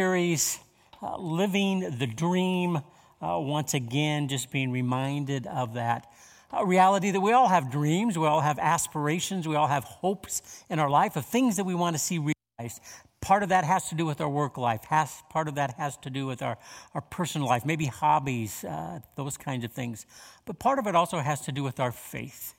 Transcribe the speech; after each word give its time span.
series, 0.00 0.60
uh, 1.02 1.14
Living 1.18 1.80
the 1.98 2.06
Dream. 2.06 2.78
Uh, 3.20 3.38
once 3.38 3.74
again, 3.74 4.28
just 4.28 4.50
being 4.50 4.72
reminded 4.72 5.46
of 5.46 5.74
that 5.74 6.10
uh, 6.56 6.64
reality 6.64 7.10
that 7.10 7.20
we 7.20 7.32
all 7.32 7.48
have 7.48 7.70
dreams, 7.70 8.16
we 8.16 8.26
all 8.26 8.40
have 8.40 8.58
aspirations, 8.58 9.46
we 9.46 9.56
all 9.56 9.66
have 9.66 9.84
hopes 9.84 10.64
in 10.70 10.78
our 10.78 10.88
life 10.88 11.16
of 11.16 11.26
things 11.26 11.58
that 11.58 11.64
we 11.64 11.74
want 11.74 11.94
to 11.94 11.98
see 11.98 12.18
realized. 12.18 12.80
Part 13.20 13.42
of 13.42 13.50
that 13.50 13.64
has 13.64 13.90
to 13.90 13.94
do 13.94 14.06
with 14.06 14.22
our 14.22 14.30
work 14.30 14.56
life. 14.56 14.84
Has, 14.84 15.22
part 15.28 15.48
of 15.48 15.56
that 15.56 15.74
has 15.74 15.98
to 15.98 16.08
do 16.08 16.24
with 16.24 16.40
our, 16.40 16.56
our 16.94 17.02
personal 17.02 17.46
life, 17.46 17.66
maybe 17.66 17.84
hobbies, 17.84 18.64
uh, 18.64 19.00
those 19.16 19.36
kinds 19.36 19.66
of 19.66 19.72
things. 19.72 20.06
But 20.46 20.58
part 20.58 20.78
of 20.78 20.86
it 20.86 20.94
also 20.94 21.18
has 21.18 21.42
to 21.42 21.52
do 21.52 21.62
with 21.62 21.78
our 21.78 21.92
faith. 21.92 22.54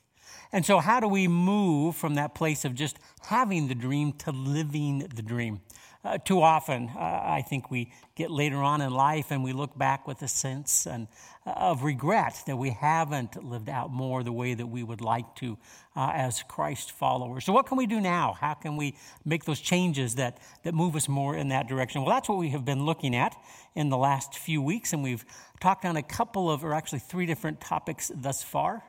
And 0.52 0.64
so, 0.64 0.78
how 0.78 1.00
do 1.00 1.08
we 1.08 1.28
move 1.28 1.96
from 1.96 2.14
that 2.16 2.36
place 2.36 2.66
of 2.66 2.76
just 2.76 3.00
having 3.24 3.68
the 3.68 3.74
dream 3.74 4.14
to 4.20 4.32
living 4.32 5.00
the 5.16 5.24
dream? 5.24 5.62
Uh, 6.04 6.18
too 6.18 6.42
often, 6.42 6.90
uh, 6.96 7.00
I 7.00 7.44
think 7.48 7.70
we 7.70 7.92
get 8.16 8.32
later 8.32 8.58
on 8.58 8.82
in 8.82 8.92
life 8.92 9.30
and 9.30 9.44
we 9.44 9.54
look 9.54 9.78
back 9.78 10.08
with 10.08 10.24
a 10.24 10.28
sense 10.28 10.88
and, 10.88 11.08
uh, 11.46 11.52
of 11.52 11.84
regret 11.84 12.42
that 12.48 12.58
we 12.58 12.72
haven't 12.72 13.44
lived 13.44 13.70
out 13.70 13.92
more 13.92 14.24
the 14.24 14.32
way 14.32 14.56
that 14.56 14.66
we 14.66 14.82
would 14.82 15.02
like 15.02 15.36
to 15.36 15.60
uh, 15.96 16.12
as 16.12 16.42
Christ 16.42 16.92
followers. 16.92 17.46
So, 17.46 17.54
what 17.54 17.68
can 17.68 17.78
we 17.78 17.86
do 17.86 18.02
now? 18.02 18.36
How 18.40 18.56
can 18.56 18.78
we 18.78 18.96
make 19.26 19.46
those 19.46 19.60
changes 19.60 20.16
that, 20.16 20.40
that 20.64 20.74
move 20.74 20.96
us 20.96 21.08
more 21.08 21.36
in 21.36 21.50
that 21.50 21.68
direction? 21.68 22.02
Well, 22.02 22.16
that's 22.16 22.28
what 22.28 22.40
we 22.40 22.50
have 22.50 22.66
been 22.66 22.84
looking 22.84 23.16
at 23.16 23.36
in 23.76 23.90
the 23.90 23.98
last 23.98 24.36
few 24.36 24.60
weeks, 24.60 24.94
and 24.94 25.04
we've 25.04 25.24
talked 25.60 25.86
on 25.86 25.98
a 25.98 26.04
couple 26.04 26.50
of, 26.50 26.64
or 26.64 26.74
actually 26.74 27.00
three 27.00 27.28
different 27.28 27.62
topics 27.62 28.12
thus 28.16 28.42
far. 28.42 28.84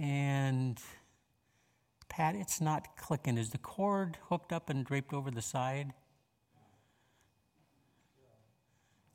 And 0.00 0.80
Pat, 2.10 2.34
it's 2.34 2.60
not 2.60 2.96
clicking. 2.96 3.38
Is 3.38 3.50
the 3.50 3.58
cord 3.58 4.18
hooked 4.28 4.52
up 4.52 4.68
and 4.68 4.84
draped 4.84 5.14
over 5.14 5.30
the 5.30 5.40
side? 5.40 5.94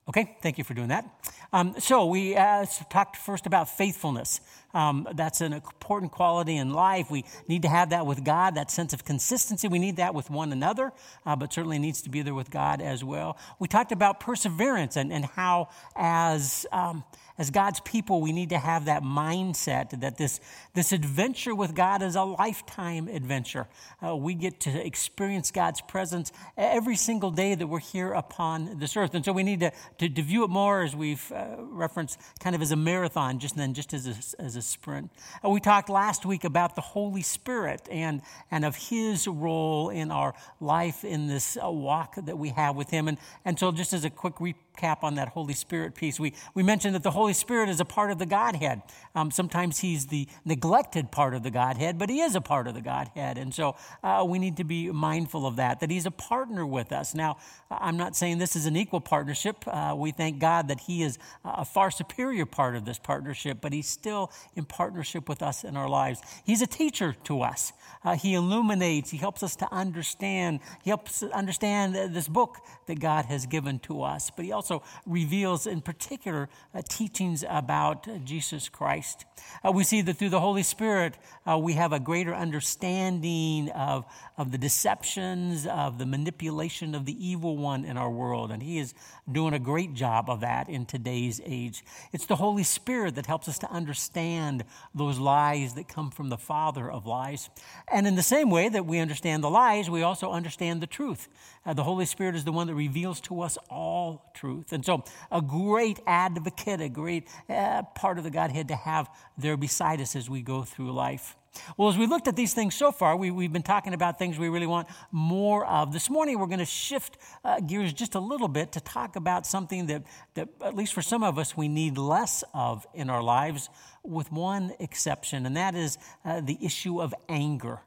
Okay, 0.08 0.38
thank 0.42 0.58
you 0.60 0.64
for 0.64 0.76
doing 0.76 0.90
that. 0.90 1.06
Um, 1.52 1.76
so, 1.80 2.06
we 2.06 2.36
uh, 2.36 2.66
talked 2.90 3.18
first 3.18 3.48
about 3.48 3.70
faithfulness. 3.70 4.40
Um, 4.74 5.08
that's 5.16 5.42
an 5.42 5.52
important 5.52 6.12
quality 6.12 6.58
in 6.58 6.74
life. 6.74 7.10
We 7.10 7.26
need 7.48 7.64
to 7.64 7.68
have 7.68 7.90
that 7.90 8.06
with 8.06 8.24
God, 8.24 8.56
that 8.56 8.70
sense 8.70 8.94
of 8.94 9.04
consistency. 9.04 9.68
We 9.68 9.80
need 9.80 9.98
that 9.98 10.14
with 10.14 10.30
one 10.30 10.52
another, 10.52 10.92
uh, 11.26 11.36
but 11.36 11.52
certainly 11.52 11.80
needs 11.80 12.04
to 12.04 12.10
be 12.10 12.22
there 12.22 12.36
with 12.36 12.52
God 12.52 12.82
as 12.82 13.04
well. 13.04 13.38
We 13.58 13.68
talked 13.68 13.92
about 13.92 14.20
perseverance 14.20 14.96
and, 14.96 15.12
and 15.12 15.26
how, 15.26 15.70
as 15.96 16.68
um, 16.72 17.04
as 17.38 17.52
God's 17.52 17.82
people, 17.82 18.22
we 18.22 18.32
need 18.32 18.50
to 18.50 18.58
have 18.58 18.86
that 18.86 19.04
mindset 19.04 20.00
that 20.00 20.18
this, 20.18 20.40
this 20.74 20.94
adventure 20.94 21.54
with 21.54 21.76
God 21.76 22.02
is 22.02 22.16
a 22.16 22.24
lifetime 22.24 23.10
adventure. 23.10 23.68
Uh, 24.02 24.16
we 24.16 24.34
get 24.34 24.62
to 24.62 24.86
experience 24.86 25.52
God's 25.52 25.82
presence 25.82 26.32
every 26.58 26.96
single 26.96 27.32
day 27.32 27.54
that 27.54 27.68
we're 27.68 27.80
here 27.80 28.14
upon 28.14 28.80
this 28.80 28.96
earth. 28.96 29.14
And 29.16 29.26
so 29.26 29.34
we 29.34 29.44
need 29.44 29.60
to, 29.60 29.72
to, 29.98 30.08
to 30.08 30.22
view 30.22 30.46
it 30.46 30.50
more 30.50 30.84
as 30.84 30.96
we've 30.96 31.30
uh, 31.34 31.58
referenced, 31.60 32.20
kind 32.40 32.56
of 32.56 32.62
as 32.62 32.72
a 32.72 32.78
marathon, 32.78 33.40
just 33.40 33.58
then 33.58 33.74
just 33.74 33.94
as 33.94 34.08
a, 34.08 34.42
as 34.42 34.56
a 34.56 34.62
sprint. 34.62 35.12
Uh, 35.44 35.50
we 35.50 35.60
talked 35.60 35.90
last 35.90 36.26
week 36.26 36.46
about 36.46 36.76
the 36.76 36.82
Holy 36.82 37.22
Spirit 37.22 37.88
and, 37.92 38.22
and 38.50 38.64
of 38.64 38.78
His 38.78 39.28
role 39.28 39.90
in 39.90 40.10
our 40.10 40.34
life 40.62 41.04
in 41.04 41.28
this 41.28 41.58
uh, 41.62 41.70
walk 41.70 42.16
that 42.16 42.38
we 42.38 42.50
have 42.50 42.78
with 42.78 42.90
Him. 42.90 43.10
And, 43.10 43.18
and 43.44 43.60
so, 43.60 43.74
just 43.74 43.92
as 43.92 44.06
a 44.06 44.10
quick 44.10 44.36
recap, 44.36 44.56
cap 44.76 45.04
on 45.04 45.16
that 45.16 45.30
Holy 45.30 45.54
Spirit 45.54 45.96
piece. 45.96 46.20
We, 46.20 46.34
we 46.54 46.64
mentioned 46.64 46.96
that 46.96 47.04
the 47.04 47.12
Holy 47.12 47.34
Spirit 47.34 47.70
is 47.70 47.80
a 47.80 47.86
part 47.86 48.12
of 48.12 48.20
the 48.20 48.26
Godhead. 48.26 48.82
Um, 49.14 49.32
sometimes 49.32 49.80
he's 49.80 50.08
the 50.08 50.28
neglected 50.44 51.12
part 51.12 51.34
of 51.34 51.44
the 51.44 51.52
Godhead, 51.52 51.98
but 51.98 52.10
he 52.10 52.22
is 52.22 52.36
a 52.36 52.42
part 52.42 52.68
of 52.68 52.74
the 52.74 52.82
Godhead. 52.82 53.38
And 53.38 53.54
so 53.54 53.76
uh, 54.04 54.26
we 54.28 54.40
need 54.40 54.58
to 54.58 54.64
be 54.64 54.92
mindful 54.92 55.46
of 55.46 55.58
that, 55.58 55.80
that 55.80 55.92
he's 55.92 56.06
a 56.06 56.12
partner 56.12 56.66
with 56.66 56.92
us. 56.92 57.14
Now, 57.14 57.38
I'm 57.70 57.98
not 57.98 58.16
saying 58.16 58.38
this 58.38 58.56
is 58.56 58.66
an 58.66 58.76
equal 58.76 59.02
partnership. 59.02 59.58
Uh, 59.68 59.94
we 59.98 60.12
thank 60.12 60.40
God 60.40 60.68
that 60.68 60.82
he 60.82 61.04
is 61.04 61.18
a 61.44 61.66
far 61.66 61.92
superior 61.92 62.46
part 62.46 62.76
of 62.76 62.86
this 62.86 62.98
partnership, 62.98 63.60
but 63.62 63.74
he's 63.74 63.88
still 63.88 64.32
in 64.56 64.66
partnership 64.66 65.30
with 65.30 65.42
us 65.42 65.64
in 65.64 65.76
our 65.76 65.90
lives. 65.90 66.22
He's 66.46 66.62
a 66.62 66.68
teacher 66.68 67.16
to 67.26 67.42
us. 67.42 67.74
Uh, 68.04 68.16
he 68.16 68.34
illuminates, 68.34 69.10
he 69.10 69.18
helps 69.18 69.44
us 69.44 69.56
to 69.58 69.74
understand, 69.74 70.60
he 70.84 70.90
helps 70.90 71.24
understand 71.24 71.96
this 71.96 72.28
book 72.28 72.58
that 72.88 73.00
God 73.00 73.26
has 73.26 73.46
given 73.46 73.80
to 73.80 74.02
us. 74.02 74.32
But 74.36 74.46
he 74.46 74.52
also 74.52 74.65
also 74.66 74.84
reveals, 75.06 75.68
in 75.68 75.80
particular, 75.80 76.50
uh, 76.74 76.82
teachings 76.90 77.44
about 77.48 78.08
uh, 78.08 78.18
Jesus 78.20 78.68
Christ. 78.68 79.24
Uh, 79.64 79.72
we 79.72 79.84
see 79.84 80.02
that 80.02 80.18
through 80.18 80.30
the 80.30 80.40
Holy 80.40 80.64
Spirit, 80.64 81.18
uh, 81.48 81.56
we 81.56 81.74
have 81.74 81.94
a 81.94 82.00
greater 82.00 82.34
understanding 82.34 83.70
of, 83.70 84.06
of 84.40 84.52
the 84.52 84.58
deceptions, 84.58 85.68
of 85.68 86.00
the 86.00 86.06
manipulation 86.06 86.96
of 86.96 87.06
the 87.06 87.14
evil 87.24 87.58
one 87.58 87.86
in 87.86 87.96
our 87.96 88.10
world. 88.10 88.50
And 88.50 88.64
he 88.64 88.80
is 88.80 88.96
doing 89.32 89.54
a 89.54 89.60
great 89.60 89.94
job 89.94 90.32
of 90.32 90.40
that 90.40 90.68
in 90.68 90.88
today's 90.88 91.40
age. 91.46 91.84
It's 92.12 92.26
the 92.26 92.38
Holy 92.38 92.64
Spirit 92.64 93.16
that 93.16 93.28
helps 93.28 93.48
us 93.48 93.60
to 93.60 93.70
understand 93.72 94.64
those 94.96 95.20
lies 95.20 95.76
that 95.76 95.88
come 95.88 96.10
from 96.10 96.30
the 96.30 96.38
father 96.38 96.90
of 96.90 97.06
lies. 97.06 97.52
And 97.92 98.08
in 98.08 98.16
the 98.16 98.24
same 98.24 98.50
way 98.50 98.68
that 98.70 98.88
we 98.88 98.98
understand 98.98 99.44
the 99.44 99.50
lies, 99.52 99.92
we 99.92 100.02
also 100.02 100.32
understand 100.32 100.82
the 100.82 100.88
truth. 100.88 101.28
Uh, 101.66 101.74
the 101.74 101.84
Holy 101.84 102.06
Spirit 102.06 102.36
is 102.36 102.46
the 102.46 102.52
one 102.52 102.66
that 102.68 102.76
reveals 102.76 103.22
to 103.22 103.42
us 103.42 103.58
all 103.70 104.32
truth. 104.34 104.55
And 104.72 104.86
so, 104.86 105.04
a 105.32 105.42
great 105.42 106.00
advocate, 106.06 106.82
a 106.82 106.90
great 106.90 107.28
uh, 107.50 107.84
part 107.96 108.18
of 108.18 108.24
the 108.24 108.32
Godhead 108.32 108.68
to 108.70 108.76
have 108.76 109.10
there 109.38 109.58
beside 109.58 110.02
us 110.02 110.16
as 110.16 110.30
we 110.30 110.42
go 110.42 110.64
through 110.64 110.92
life. 110.92 111.36
Well, 111.78 111.90
as 111.90 111.98
we 111.98 112.08
looked 112.08 112.28
at 112.28 112.36
these 112.36 112.54
things 112.54 112.76
so 112.76 112.92
far, 112.92 113.16
we, 113.16 113.30
have 113.44 113.54
been 113.54 113.64
talking 113.64 113.94
about 113.94 114.20
things 114.20 114.38
we 114.38 114.50
really 114.50 114.68
want 114.68 114.88
more 115.12 115.66
of. 115.66 115.94
This 115.94 116.10
morning, 116.10 116.40
we're 116.40 116.48
going 116.48 116.60
to 116.60 116.66
shift 116.66 117.18
uh, 117.44 117.60
gears 117.60 117.94
just 117.94 118.16
a 118.16 118.20
little 118.20 118.48
bit 118.48 118.72
to 118.74 118.82
talk 118.82 119.16
about 119.16 119.46
something 119.46 119.88
that, 119.88 120.04
that, 120.34 120.50
at 120.64 120.76
least 120.76 120.94
for 120.94 121.02
some 121.02 121.24
of 121.24 121.38
us, 121.38 121.56
we 121.56 121.68
need 121.68 121.98
less 121.98 122.44
of 122.54 122.86
in 122.94 123.10
our 123.10 123.24
lives, 123.24 123.70
with 124.04 124.32
one 124.32 124.74
exception, 124.80 125.46
and 125.46 125.58
that 125.58 125.76
is 125.76 125.98
uh, 126.24 126.42
the 126.42 126.58
issue 126.62 127.02
of 127.02 127.14
anger. 127.30 127.80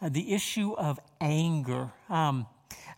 Uh, 0.00 0.08
the 0.08 0.32
issue 0.32 0.74
of 0.74 1.00
anger. 1.20 1.90
Um, 2.08 2.46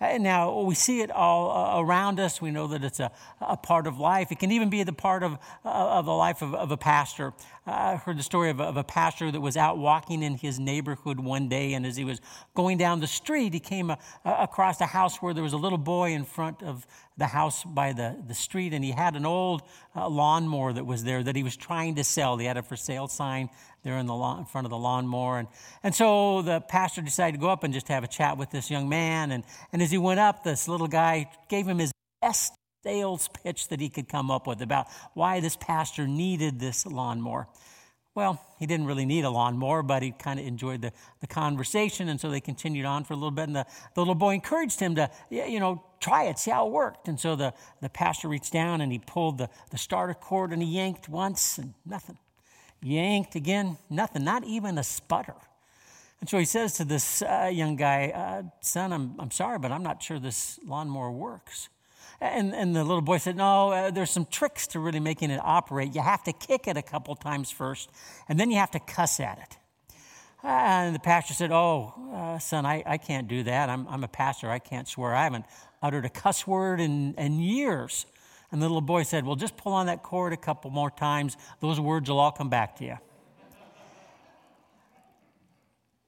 now, 0.00 0.62
we 0.62 0.74
see 0.74 1.02
it 1.02 1.10
all 1.10 1.50
uh, 1.50 1.82
around 1.82 2.18
us. 2.20 2.40
We 2.40 2.50
know 2.50 2.66
that 2.68 2.82
it's 2.82 3.00
a, 3.00 3.12
a 3.40 3.56
part 3.56 3.86
of 3.86 3.98
life. 3.98 4.32
It 4.32 4.38
can 4.38 4.50
even 4.50 4.70
be 4.70 4.82
the 4.82 4.94
part 4.94 5.22
of, 5.22 5.34
uh, 5.62 5.68
of 5.68 6.06
the 6.06 6.12
life 6.12 6.40
of, 6.40 6.54
of 6.54 6.70
a 6.70 6.76
pastor. 6.78 7.34
I 7.66 7.96
heard 7.96 8.18
the 8.18 8.22
story 8.22 8.48
of 8.48 8.60
a, 8.60 8.64
of 8.64 8.76
a, 8.78 8.84
pastor 8.84 9.30
that 9.30 9.40
was 9.40 9.58
out 9.58 9.76
walking 9.76 10.22
in 10.22 10.36
his 10.36 10.58
neighborhood 10.58 11.20
one 11.20 11.48
day, 11.48 11.74
and 11.74 11.84
as 11.84 11.96
he 11.96 12.04
was 12.04 12.20
going 12.54 12.78
down 12.78 13.00
the 13.00 13.06
street, 13.06 13.52
he 13.52 13.60
came 13.60 13.90
a, 13.90 13.98
across 14.24 14.80
a 14.80 14.86
house 14.86 15.18
where 15.18 15.34
there 15.34 15.44
was 15.44 15.52
a 15.52 15.58
little 15.58 15.78
boy 15.78 16.12
in 16.12 16.24
front 16.24 16.62
of 16.62 16.86
the 17.18 17.26
house 17.26 17.62
by 17.62 17.92
the, 17.92 18.16
the 18.26 18.34
street, 18.34 18.72
and 18.72 18.82
he 18.82 18.92
had 18.92 19.14
an 19.14 19.26
old 19.26 19.62
uh, 19.94 20.08
lawnmower 20.08 20.72
that 20.72 20.86
was 20.86 21.04
there 21.04 21.22
that 21.22 21.36
he 21.36 21.42
was 21.42 21.56
trying 21.56 21.94
to 21.96 22.02
sell. 22.02 22.38
He 22.38 22.46
had 22.46 22.56
a 22.56 22.62
for 22.62 22.76
sale 22.76 23.06
sign 23.06 23.50
there 23.82 23.98
in, 23.98 24.06
the 24.06 24.14
lawn, 24.14 24.40
in 24.40 24.44
front 24.44 24.66
of 24.66 24.70
the 24.70 24.78
lawnmower. 24.78 25.38
And, 25.38 25.48
and 25.82 25.94
so 25.94 26.42
the 26.42 26.60
pastor 26.60 27.02
decided 27.02 27.36
to 27.36 27.40
go 27.40 27.48
up 27.48 27.64
and 27.64 27.72
just 27.72 27.88
have 27.88 28.04
a 28.04 28.08
chat 28.08 28.36
with 28.36 28.50
this 28.50 28.70
young 28.70 28.88
man. 28.88 29.30
And, 29.30 29.44
and 29.72 29.82
as 29.82 29.90
he 29.90 29.98
went 29.98 30.20
up, 30.20 30.44
this 30.44 30.68
little 30.68 30.88
guy 30.88 31.30
gave 31.48 31.66
him 31.66 31.78
his 31.78 31.92
best 32.20 32.54
sales 32.82 33.28
pitch 33.42 33.68
that 33.68 33.80
he 33.80 33.88
could 33.88 34.08
come 34.08 34.30
up 34.30 34.46
with 34.46 34.62
about 34.62 34.86
why 35.14 35.40
this 35.40 35.56
pastor 35.56 36.06
needed 36.06 36.60
this 36.60 36.86
lawnmower. 36.86 37.48
Well, 38.14 38.44
he 38.58 38.66
didn't 38.66 38.86
really 38.86 39.06
need 39.06 39.24
a 39.24 39.30
lawnmower, 39.30 39.82
but 39.82 40.02
he 40.02 40.10
kind 40.10 40.40
of 40.40 40.46
enjoyed 40.46 40.82
the, 40.82 40.92
the 41.20 41.28
conversation, 41.28 42.08
and 42.08 42.20
so 42.20 42.28
they 42.28 42.40
continued 42.40 42.84
on 42.84 43.04
for 43.04 43.12
a 43.12 43.16
little 43.16 43.30
bit. 43.30 43.44
And 43.44 43.54
the, 43.54 43.66
the 43.94 44.00
little 44.00 44.16
boy 44.16 44.34
encouraged 44.34 44.80
him 44.80 44.96
to, 44.96 45.10
you 45.30 45.60
know, 45.60 45.84
try 46.00 46.24
it, 46.24 46.38
see 46.38 46.50
how 46.50 46.66
it 46.66 46.72
worked. 46.72 47.06
And 47.06 47.20
so 47.20 47.36
the, 47.36 47.54
the 47.80 47.88
pastor 47.88 48.26
reached 48.26 48.52
down 48.52 48.80
and 48.80 48.90
he 48.90 48.98
pulled 48.98 49.38
the, 49.38 49.48
the 49.70 49.78
starter 49.78 50.14
cord 50.14 50.52
and 50.52 50.60
he 50.60 50.68
yanked 50.68 51.08
once 51.08 51.56
and 51.56 51.74
nothing 51.86 52.18
yanked 52.82 53.34
again, 53.34 53.78
nothing, 53.88 54.24
not 54.24 54.44
even 54.44 54.78
a 54.78 54.84
sputter. 54.84 55.34
And 56.20 56.28
so 56.28 56.38
he 56.38 56.44
says 56.44 56.74
to 56.74 56.84
this 56.84 57.22
uh, 57.22 57.50
young 57.52 57.76
guy, 57.76 58.08
uh, 58.14 58.42
Son, 58.60 58.92
I'm, 58.92 59.14
I'm 59.18 59.30
sorry, 59.30 59.58
but 59.58 59.72
I'm 59.72 59.82
not 59.82 60.02
sure 60.02 60.18
this 60.18 60.60
lawnmower 60.66 61.10
works. 61.10 61.68
And, 62.20 62.54
and 62.54 62.76
the 62.76 62.84
little 62.84 63.00
boy 63.00 63.16
said, 63.16 63.36
No, 63.36 63.70
uh, 63.70 63.90
there's 63.90 64.10
some 64.10 64.26
tricks 64.26 64.66
to 64.68 64.80
really 64.80 65.00
making 65.00 65.30
it 65.30 65.40
operate. 65.42 65.94
You 65.94 66.02
have 66.02 66.22
to 66.24 66.32
kick 66.32 66.68
it 66.68 66.76
a 66.76 66.82
couple 66.82 67.16
times 67.16 67.50
first, 67.50 67.90
and 68.28 68.38
then 68.38 68.50
you 68.50 68.58
have 68.58 68.70
to 68.72 68.80
cuss 68.80 69.20
at 69.20 69.38
it. 69.38 69.56
And 70.42 70.94
the 70.94 71.00
pastor 71.00 71.32
said, 71.32 71.50
Oh, 71.50 71.94
uh, 72.12 72.38
son, 72.38 72.66
I, 72.66 72.82
I 72.84 72.98
can't 72.98 73.26
do 73.26 73.42
that. 73.44 73.70
I'm, 73.70 73.88
I'm 73.88 74.04
a 74.04 74.08
pastor. 74.08 74.50
I 74.50 74.58
can't 74.58 74.86
swear. 74.86 75.14
I 75.14 75.24
haven't 75.24 75.46
uttered 75.82 76.04
a 76.04 76.10
cuss 76.10 76.46
word 76.46 76.80
in, 76.80 77.14
in 77.14 77.40
years. 77.40 78.04
And 78.52 78.60
the 78.60 78.66
little 78.66 78.80
boy 78.80 79.04
said, 79.04 79.24
Well, 79.24 79.36
just 79.36 79.56
pull 79.56 79.72
on 79.72 79.86
that 79.86 80.02
cord 80.02 80.32
a 80.32 80.36
couple 80.36 80.70
more 80.70 80.90
times. 80.90 81.36
Those 81.60 81.78
words 81.78 82.10
will 82.10 82.18
all 82.18 82.32
come 82.32 82.48
back 82.48 82.76
to 82.76 82.84
you. 82.84 82.98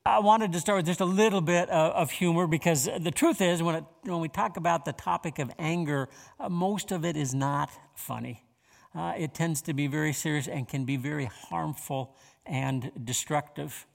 I 0.05 0.19
wanted 0.19 0.53
to 0.55 0.59
start 0.59 0.79
with 0.79 0.87
just 0.87 1.01
a 1.01 1.05
little 1.05 1.41
bit 1.41 1.71
of 1.71 2.11
humor 2.11 2.49
because 2.49 2.89
the 2.99 3.13
truth 3.13 3.41
is, 3.41 3.63
when, 3.63 3.77
it, 3.77 3.85
when 4.03 4.19
we 4.19 4.29
talk 4.29 4.57
about 4.57 4.85
the 4.85 4.93
topic 4.93 5.39
of 5.39 5.53
anger, 5.61 6.09
uh, 6.41 6.49
most 6.49 6.91
of 6.91 7.05
it 7.05 7.17
is 7.17 7.33
not 7.33 7.71
funny. 7.95 8.45
Uh, 8.97 9.13
it 9.17 9.33
tends 9.33 9.63
to 9.63 9.75
be 9.75 9.87
very 9.87 10.13
serious 10.13 10.49
and 10.49 10.69
can 10.69 10.85
be 10.85 10.97
very 10.97 11.27
harmful 11.27 12.17
and 12.45 12.91
destructive. 13.05 13.87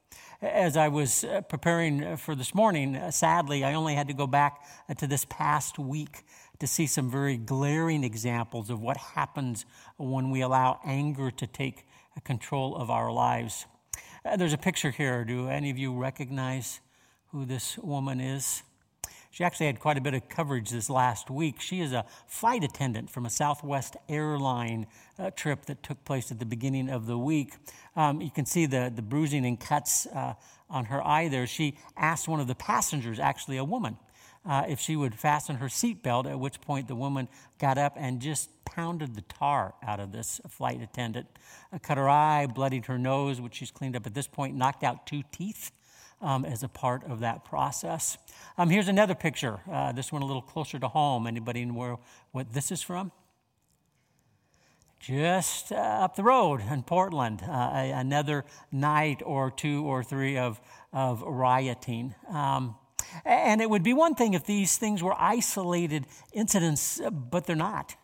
As 0.42 0.78
I 0.78 0.88
was 0.88 1.26
uh, 1.26 1.42
preparing 1.42 2.16
for 2.16 2.36
this 2.36 2.56
morning, 2.56 2.96
uh, 2.96 3.12
sadly, 3.12 3.66
I 3.66 3.74
only 3.74 3.94
had 3.94 4.08
to 4.08 4.14
go 4.14 4.28
back 4.28 4.64
to 5.00 5.08
this 5.08 5.26
past 5.26 5.78
week 5.78 6.24
to 6.60 6.68
see 6.68 6.88
some 6.88 7.10
very 7.10 7.38
glaring 7.38 8.04
examples 8.04 8.70
of 8.70 8.82
what 8.82 8.98
happens 8.98 9.66
when 9.98 10.32
we 10.32 10.42
allow 10.42 10.80
anger 10.86 11.32
to 11.32 11.48
take 11.48 11.86
control 12.24 12.76
of 12.76 12.90
our 12.90 13.12
lives. 13.12 13.66
There's 14.38 14.54
a 14.54 14.58
picture 14.58 14.92
here. 14.92 15.24
Do 15.24 15.48
any 15.48 15.70
of 15.70 15.78
you 15.78 15.94
recognize 15.94 16.82
who 17.32 17.46
this 17.46 17.78
woman 17.78 18.20
is? 18.20 18.64
She 19.30 19.44
actually 19.44 19.68
had 19.68 19.80
quite 19.80 19.98
a 19.98 20.02
bit 20.02 20.16
of 20.16 20.28
coverage 20.30 20.72
this 20.72 20.90
last 20.90 21.30
week. 21.30 21.62
She 21.62 21.80
is 21.80 21.94
a 21.94 22.06
flight 22.26 22.64
attendant 22.64 23.10
from 23.12 23.26
a 23.26 23.30
Southwest 23.30 23.96
airline 24.10 24.88
uh, 25.20 25.30
trip 25.32 25.66
that 25.66 25.84
took 25.84 26.04
place 26.06 26.32
at 26.32 26.40
the 26.40 26.46
beginning 26.46 26.90
of 26.90 27.06
the 27.06 27.18
week. 27.18 27.54
Um, 27.96 28.20
you 28.20 28.32
can 28.32 28.48
see 28.48 28.66
the, 28.66 28.92
the 28.94 29.04
bruising 29.04 29.46
and 29.46 29.60
cuts 29.60 30.08
uh, 30.08 30.34
on 30.70 30.86
her 30.86 31.06
eye 31.06 31.28
there. 31.28 31.46
She 31.46 31.78
asked 31.96 32.28
one 32.28 32.40
of 32.40 32.48
the 32.48 32.56
passengers, 32.56 33.20
actually 33.20 33.58
a 33.58 33.64
woman, 33.64 33.98
uh, 34.48 34.64
if 34.68 34.80
she 34.80 34.96
would 34.96 35.14
fasten 35.16 35.58
her 35.58 35.68
seatbelt, 35.68 36.26
at 36.26 36.40
which 36.40 36.62
point 36.62 36.88
the 36.88 36.96
woman 36.96 37.28
got 37.60 37.78
up 37.78 37.94
and 37.98 38.22
just 38.22 38.50
pounded 38.66 39.16
the 39.16 39.22
tar 39.22 39.74
out 39.86 40.00
of 40.00 40.12
this 40.12 40.40
flight 40.48 40.82
attendant. 40.82 41.28
Uh, 41.74 41.80
cut 41.80 41.98
her 41.98 42.10
eye, 42.10 42.48
bloodied 42.48 42.86
her 42.86 42.98
nose, 42.98 43.42
which 43.42 43.56
she's 43.56 43.72
cleaned 43.72 43.96
up 43.96 44.06
at 44.06 44.14
this 44.14 44.28
point, 44.28 44.56
knocked 44.56 44.84
out 44.84 45.06
two 45.06 45.24
teeth 45.32 45.72
um, 46.22 46.46
as 46.46 46.64
a 46.64 46.68
part 46.68 47.04
of 47.04 47.20
that 47.20 47.44
process. 47.44 48.18
Um, 48.58 48.70
here's 48.70 48.88
another 48.88 49.16
picture. 49.16 49.60
Uh, 49.70 49.92
this 49.92 50.12
one 50.12 50.22
a 50.22 50.26
little 50.26 50.42
closer 50.42 50.80
to 50.80 50.88
home. 50.88 51.28
Anybody 51.28 51.66
know 51.66 52.00
what 52.32 52.54
this 52.54 52.72
is 52.72 52.82
from? 52.82 53.12
Just 55.00 55.72
uh, 55.72 55.76
up 55.76 56.16
the 56.16 56.24
road 56.24 56.62
in 56.72 56.82
Portland, 56.84 57.44
uh, 57.44 57.70
another 57.74 58.46
night 58.72 59.22
or 59.24 59.52
two 59.52 59.86
or 59.86 60.04
three 60.04 60.38
of, 60.38 60.60
of 60.92 61.22
rioting. 61.22 62.16
Um, 62.30 62.76
and 63.26 63.62
it 63.62 63.70
would 63.70 63.84
be 63.84 63.94
one 63.94 64.16
thing 64.16 64.34
if 64.34 64.46
these 64.46 64.78
things 64.78 65.04
were 65.04 65.16
isolated 65.18 66.08
incidents, 66.34 67.02
but 67.12 67.46
they're 67.46 67.56
not. 67.56 67.96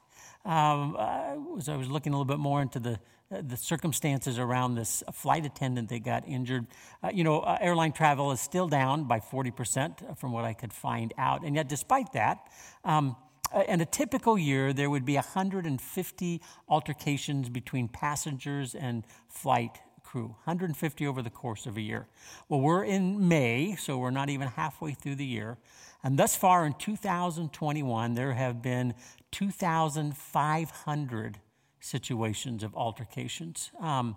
Um, 0.45 0.95
uh, 0.97 1.35
as 1.57 1.69
I 1.69 1.77
was 1.77 1.89
looking 1.89 2.13
a 2.13 2.17
little 2.17 2.25
bit 2.25 2.39
more 2.39 2.61
into 2.61 2.79
the 2.79 2.99
uh, 3.33 3.41
the 3.41 3.57
circumstances 3.57 4.37
around 4.37 4.75
this 4.75 5.03
flight 5.13 5.45
attendant 5.45 5.89
that 5.89 6.03
got 6.03 6.27
injured. 6.27 6.67
Uh, 7.01 7.09
you 7.13 7.23
know, 7.23 7.39
uh, 7.39 7.57
airline 7.61 7.91
travel 7.91 8.31
is 8.31 8.39
still 8.39 8.67
down 8.67 9.05
by 9.05 9.19
40% 9.19 10.17
from 10.17 10.31
what 10.31 10.45
I 10.45 10.53
could 10.53 10.73
find 10.73 11.13
out. 11.17 11.43
And 11.43 11.55
yet, 11.55 11.67
despite 11.67 12.13
that, 12.13 12.47
um, 12.83 13.15
uh, 13.53 13.63
in 13.67 13.81
a 13.81 13.85
typical 13.85 14.37
year, 14.37 14.73
there 14.73 14.89
would 14.89 15.05
be 15.05 15.15
150 15.15 16.41
altercations 16.67 17.49
between 17.49 17.87
passengers 17.87 18.75
and 18.75 19.05
flight 19.29 19.79
crew, 20.13 20.35
150 20.45 21.07
over 21.07 21.23
the 21.23 21.31
course 21.31 21.65
of 21.65 21.75
a 21.75 21.81
year. 21.81 22.05
Well, 22.47 22.61
we're 22.61 22.83
in 22.83 23.27
May, 23.27 23.75
so 23.75 23.97
we're 23.97 24.11
not 24.11 24.29
even 24.29 24.47
halfway 24.47 24.93
through 24.93 25.15
the 25.15 25.25
year. 25.25 25.57
And 26.03 26.19
thus 26.19 26.35
far 26.35 26.67
in 26.67 26.73
2021, 26.73 28.13
there 28.13 28.33
have 28.33 28.61
been 28.61 28.93
2,500 29.31 31.39
situations 31.79 32.61
of 32.61 32.75
altercations. 32.75 33.71
Um, 33.79 34.15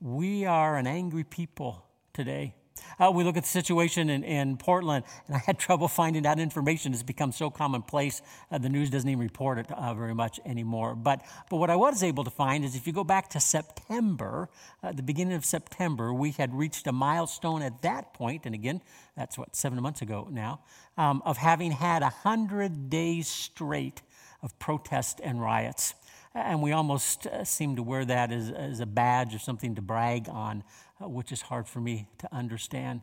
we 0.00 0.46
are 0.46 0.78
an 0.78 0.86
angry 0.86 1.24
people 1.24 1.84
today. 2.14 2.54
Uh, 2.98 3.10
we 3.10 3.24
look 3.24 3.36
at 3.36 3.42
the 3.42 3.48
situation 3.48 4.08
in, 4.08 4.24
in, 4.24 4.56
Portland, 4.56 5.04
and 5.26 5.36
I 5.36 5.38
had 5.38 5.58
trouble 5.66 5.86
finding 5.86 6.22
that 6.22 6.38
information. 6.38 6.92
It's 6.92 7.02
become 7.02 7.30
so 7.30 7.50
commonplace, 7.50 8.22
uh, 8.50 8.58
the 8.58 8.70
news 8.70 8.88
doesn't 8.88 9.08
even 9.08 9.22
report 9.22 9.58
it 9.58 9.70
uh, 9.70 9.92
very 9.94 10.14
much 10.14 10.40
anymore. 10.46 10.94
But, 10.94 11.20
but 11.50 11.56
what 11.58 11.68
I 11.68 11.76
was 11.76 12.02
able 12.02 12.24
to 12.24 12.30
find 12.30 12.64
is 12.64 12.74
if 12.74 12.86
you 12.86 12.92
go 12.92 13.04
back 13.04 13.28
to 13.30 13.40
September, 13.40 14.48
uh, 14.82 14.92
the 14.92 15.02
beginning 15.02 15.34
of 15.34 15.44
September, 15.44 16.12
we 16.12 16.30
had 16.30 16.54
reached 16.54 16.86
a 16.86 16.92
milestone 16.92 17.62
at 17.62 17.82
that 17.82 18.14
point, 18.14 18.46
and 18.46 18.54
again, 18.54 18.80
that's 19.16 19.36
what, 19.36 19.54
seven 19.54 19.80
months 19.82 20.00
ago 20.00 20.28
now, 20.30 20.60
um, 20.96 21.22
of 21.26 21.36
having 21.36 21.72
had 21.72 22.02
100 22.02 22.88
days 22.88 23.28
straight 23.28 24.00
of 24.42 24.58
protest 24.58 25.20
and 25.22 25.40
riots. 25.40 25.94
And 26.34 26.60
we 26.60 26.72
almost 26.72 27.26
uh, 27.26 27.44
seem 27.44 27.76
to 27.76 27.82
wear 27.82 28.04
that 28.04 28.30
as, 28.30 28.50
as, 28.50 28.80
a 28.80 28.86
badge 28.86 29.34
or 29.34 29.38
something 29.38 29.74
to 29.76 29.82
brag 29.82 30.28
on, 30.28 30.64
which 31.00 31.32
is 31.32 31.42
hard 31.42 31.68
for 31.68 31.80
me 31.80 32.06
to 32.18 32.34
understand. 32.34 33.00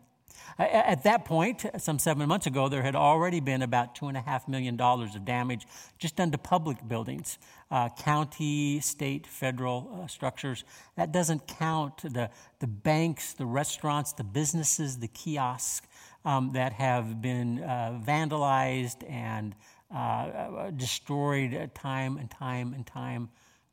At 0.57 1.03
that 1.03 1.25
point, 1.25 1.65
some 1.77 1.99
seven 1.99 2.27
months 2.27 2.47
ago, 2.47 2.67
there 2.67 2.81
had 2.83 2.95
already 2.95 3.39
been 3.39 3.61
about 3.61 3.95
$2.5 3.95 4.47
million 4.47 4.79
of 4.79 5.25
damage 5.25 5.65
just 5.97 6.15
done 6.15 6.31
to 6.31 6.37
public 6.37 6.87
buildings, 6.87 7.37
uh, 7.71 7.89
county, 7.89 8.79
state, 8.79 9.25
federal 9.25 10.01
uh, 10.03 10.07
structures. 10.07 10.63
That 10.95 11.11
doesn't 11.11 11.47
count 11.47 11.97
the, 12.03 12.29
the 12.59 12.67
banks, 12.67 13.33
the 13.33 13.45
restaurants, 13.45 14.13
the 14.13 14.23
businesses, 14.23 14.97
the 14.97 15.07
kiosks 15.07 15.87
um, 16.25 16.51
that 16.53 16.73
have 16.73 17.21
been 17.21 17.63
uh, 17.63 17.99
vandalized 18.05 19.09
and 19.09 19.55
uh, 19.93 19.97
uh, 19.97 20.71
destroyed 20.71 21.71
time 21.73 22.17
and 22.17 22.29
time 22.29 22.73
and 22.73 22.85
time 22.85 23.29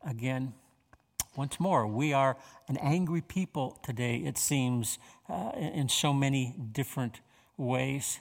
again. 0.07 0.53
Once 1.37 1.61
more, 1.61 1.87
we 1.87 2.13
are 2.13 2.37
an 2.69 2.77
angry 2.79 3.21
people 3.21 3.79
today, 3.83 4.17
it 4.17 4.37
seems, 4.37 4.99
uh, 5.29 5.51
in 5.55 5.89
so 5.89 6.13
many 6.13 6.57
different 6.73 7.21
ways. 7.57 8.21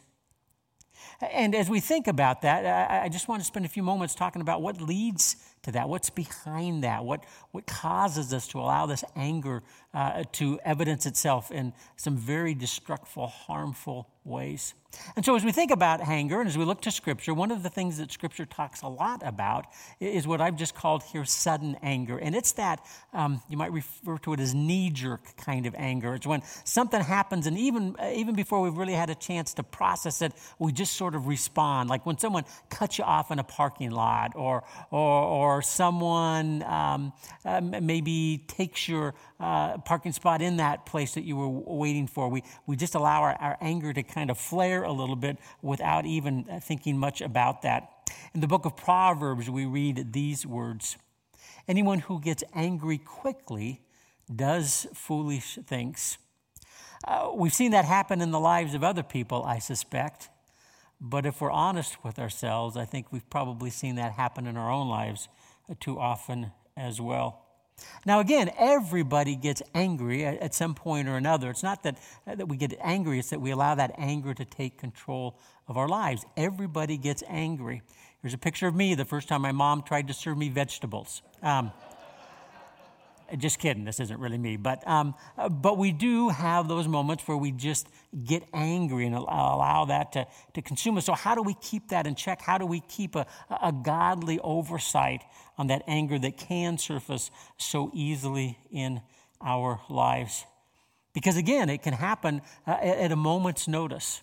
And 1.22 1.56
as 1.56 1.70
we 1.70 1.80
think 1.80 2.08
about 2.08 2.42
that, 2.42 2.66
I 3.04 3.10
just 3.10 3.28
want 3.28 3.42
to 3.42 3.46
spend 3.46 3.66
a 3.66 3.70
few 3.70 3.84
moments 3.84 4.16
talking 4.16 4.42
about 4.42 4.62
what 4.62 4.82
leads 4.82 5.38
to 5.64 5.72
that, 5.72 5.90
what's 5.90 6.10
behind 6.10 6.84
that, 6.84 7.04
what, 7.04 7.24
what 7.52 7.66
causes 7.66 8.34
us 8.34 8.48
to 8.50 8.60
allow 8.60 8.86
this 8.86 9.04
anger 9.16 9.64
uh, 9.94 10.24
to 10.34 10.60
evidence 10.64 11.06
itself 11.06 11.52
in 11.52 11.74
some 11.96 12.16
very 12.16 12.54
destructive, 12.54 13.14
harmful 13.16 14.10
ways. 14.24 14.74
And 15.16 15.24
so, 15.24 15.36
as 15.36 15.46
we 15.46 15.52
think 15.52 15.70
about 15.70 16.02
anger 16.02 16.40
and 16.40 16.50
as 16.50 16.58
we 16.58 16.66
look 16.66 16.82
to 16.82 16.92
Scripture, 16.92 17.34
one 17.34 17.52
of 17.52 17.62
the 17.62 17.70
things 17.70 17.98
that 18.00 18.12
Scripture 18.12 18.46
talks 18.46 18.82
a 18.82 18.88
lot 18.88 19.22
about 19.24 19.68
is 20.00 20.26
what 20.26 20.42
I've 20.42 20.56
just 20.56 20.74
called 20.74 21.04
here 21.04 21.26
sudden 21.26 21.78
anger. 21.84 22.18
And 22.18 22.36
it's 22.36 22.54
that, 22.54 22.84
um, 23.14 23.40
you 23.50 23.56
might 23.56 23.72
refer 23.72 24.18
to 24.20 24.34
it 24.34 24.40
as 24.40 24.56
knee 24.56 24.90
jerk 24.90 25.38
kind 25.38 25.68
of 25.68 25.76
anger. 25.78 26.16
It's 26.16 26.26
when 26.26 26.42
something 26.64 27.02
happens, 27.02 27.46
and 27.46 27.58
even, 27.58 27.96
uh, 28.00 28.12
even 28.16 28.34
before 28.34 28.62
we've 28.62 28.78
really 28.78 28.94
had 28.94 29.12
a 29.12 29.16
chance 29.16 29.54
to 29.56 29.64
process 29.64 30.24
it, 30.24 30.34
we 30.58 30.72
just 30.72 30.96
sort 30.96 31.14
of 31.14 31.28
respond. 31.28 31.90
Like 31.90 32.06
when 32.08 32.18
someone 32.18 32.46
cuts 32.70 32.98
you 32.98 33.04
off 33.04 33.30
in 33.30 33.38
a 33.38 33.44
parking 33.44 33.92
lot, 33.92 34.36
or, 34.36 34.64
or, 34.90 35.22
or 35.22 35.62
someone 35.62 36.64
um, 36.64 37.14
uh, 37.46 37.62
maybe 37.62 38.44
takes 38.48 38.88
your 38.88 39.14
uh, 39.40 39.78
parking 39.80 40.12
spot 40.12 40.42
in 40.42 40.58
that 40.58 40.86
place 40.86 41.14
that 41.14 41.24
you 41.24 41.36
were 41.36 41.48
waiting 41.48 42.08
for. 42.08 42.28
We, 42.30 42.44
we 42.68 42.76
just 42.76 42.96
allow 42.96 43.22
our, 43.22 43.36
our 43.36 43.58
anger 43.62 43.94
to 43.94 44.04
kind 44.04 44.30
of 44.30 44.38
flare 44.38 44.84
a 44.84 44.92
little 44.92 45.16
bit 45.16 45.38
without 45.62 46.06
even 46.06 46.44
thinking 46.62 46.98
much 46.98 47.22
about 47.22 47.62
that. 47.62 48.12
In 48.34 48.42
the 48.42 48.48
book 48.48 48.66
of 48.66 48.76
Proverbs, 48.76 49.50
we 49.50 49.66
read 49.66 50.14
these 50.14 50.46
words 50.46 50.98
Anyone 51.68 52.00
who 52.00 52.20
gets 52.20 52.44
angry 52.56 52.98
quickly 52.98 53.82
does 54.34 54.88
foolish 54.94 55.60
things. 55.68 56.18
Uh, 57.08 57.32
we've 57.36 57.54
seen 57.54 57.72
that 57.72 57.86
happen 57.86 58.22
in 58.22 58.32
the 58.32 58.40
lives 58.40 58.74
of 58.74 58.84
other 58.84 59.04
people, 59.04 59.44
I 59.44 59.60
suspect. 59.60 60.30
But 61.00 61.26
if 61.26 61.40
we're 61.40 61.52
honest 61.52 62.04
with 62.04 62.20
ourselves, 62.20 62.76
I 62.76 62.86
think 62.86 63.12
we've 63.12 63.30
probably 63.30 63.70
seen 63.70 63.96
that 63.96 64.14
happen 64.14 64.48
in 64.48 64.58
our 64.58 64.72
own 64.72 64.90
lives 64.90 65.30
too 65.80 66.00
often 66.00 66.52
as 66.76 67.00
well. 67.00 67.46
Now, 68.06 68.20
again, 68.20 68.52
everybody 68.58 69.36
gets 69.36 69.62
angry 69.74 70.26
at 70.26 70.54
some 70.54 70.74
point 70.74 71.08
or 71.08 71.18
another. 71.18 71.50
It's 71.50 71.64
not 71.64 71.84
that, 71.84 71.98
that 72.26 72.48
we 72.48 72.58
get 72.58 72.74
angry, 72.82 73.20
it's 73.20 73.30
that 73.30 73.42
we 73.42 73.52
allow 73.52 73.76
that 73.76 73.92
anger 73.98 74.34
to 74.34 74.46
take 74.46 74.78
control 74.78 75.38
of 75.68 75.78
our 75.78 75.88
lives. 75.88 76.26
Everybody 76.36 76.98
gets 76.98 77.24
angry. 77.28 77.82
Here's 78.22 78.34
a 78.34 78.38
picture 78.38 78.68
of 78.68 78.76
me 78.76 78.96
the 78.96 79.06
first 79.06 79.30
time 79.30 79.42
my 79.42 79.52
mom 79.52 79.84
tried 79.84 80.08
to 80.08 80.14
serve 80.14 80.38
me 80.38 80.50
vegetables. 80.50 81.22
Um, 81.42 81.72
just 83.38 83.60
kidding, 83.60 83.84
this 83.86 84.00
isn't 84.00 84.20
really 84.20 84.38
me. 84.38 84.58
But, 84.58 84.86
um, 84.88 85.16
but 85.50 85.78
we 85.78 85.92
do 85.92 86.30
have 86.30 86.68
those 86.68 86.88
moments 86.88 87.28
where 87.28 87.38
we 87.38 87.52
just 87.52 87.88
get 88.26 88.44
angry 88.54 89.06
and 89.06 89.16
allow 89.16 89.86
that 89.86 90.12
to, 90.14 90.28
to 90.54 90.62
consume 90.62 90.98
us. 90.98 91.06
So, 91.06 91.14
how 91.14 91.36
do 91.36 91.42
we 91.42 91.54
keep 91.56 91.90
that 91.90 92.08
in 92.08 92.16
check? 92.16 92.42
How 92.42 92.58
do 92.58 92.66
we 92.66 92.80
keep 92.82 93.16
a, 93.16 93.26
a 93.62 93.72
godly 93.72 94.40
oversight 94.40 95.24
on 95.58 95.68
that 95.68 95.84
anger 95.88 96.18
that 96.20 96.38
can 96.38 96.78
surface 96.78 97.32
so 97.58 97.92
easily 97.94 98.58
in 98.72 99.02
our 99.42 99.82
lives? 99.90 100.46
Because 101.14 101.38
again, 101.38 101.70
it 101.70 101.82
can 101.82 101.94
happen 101.94 102.42
uh, 102.68 102.72
at 102.72 103.12
a 103.12 103.16
moment's 103.16 103.68
notice 103.68 104.22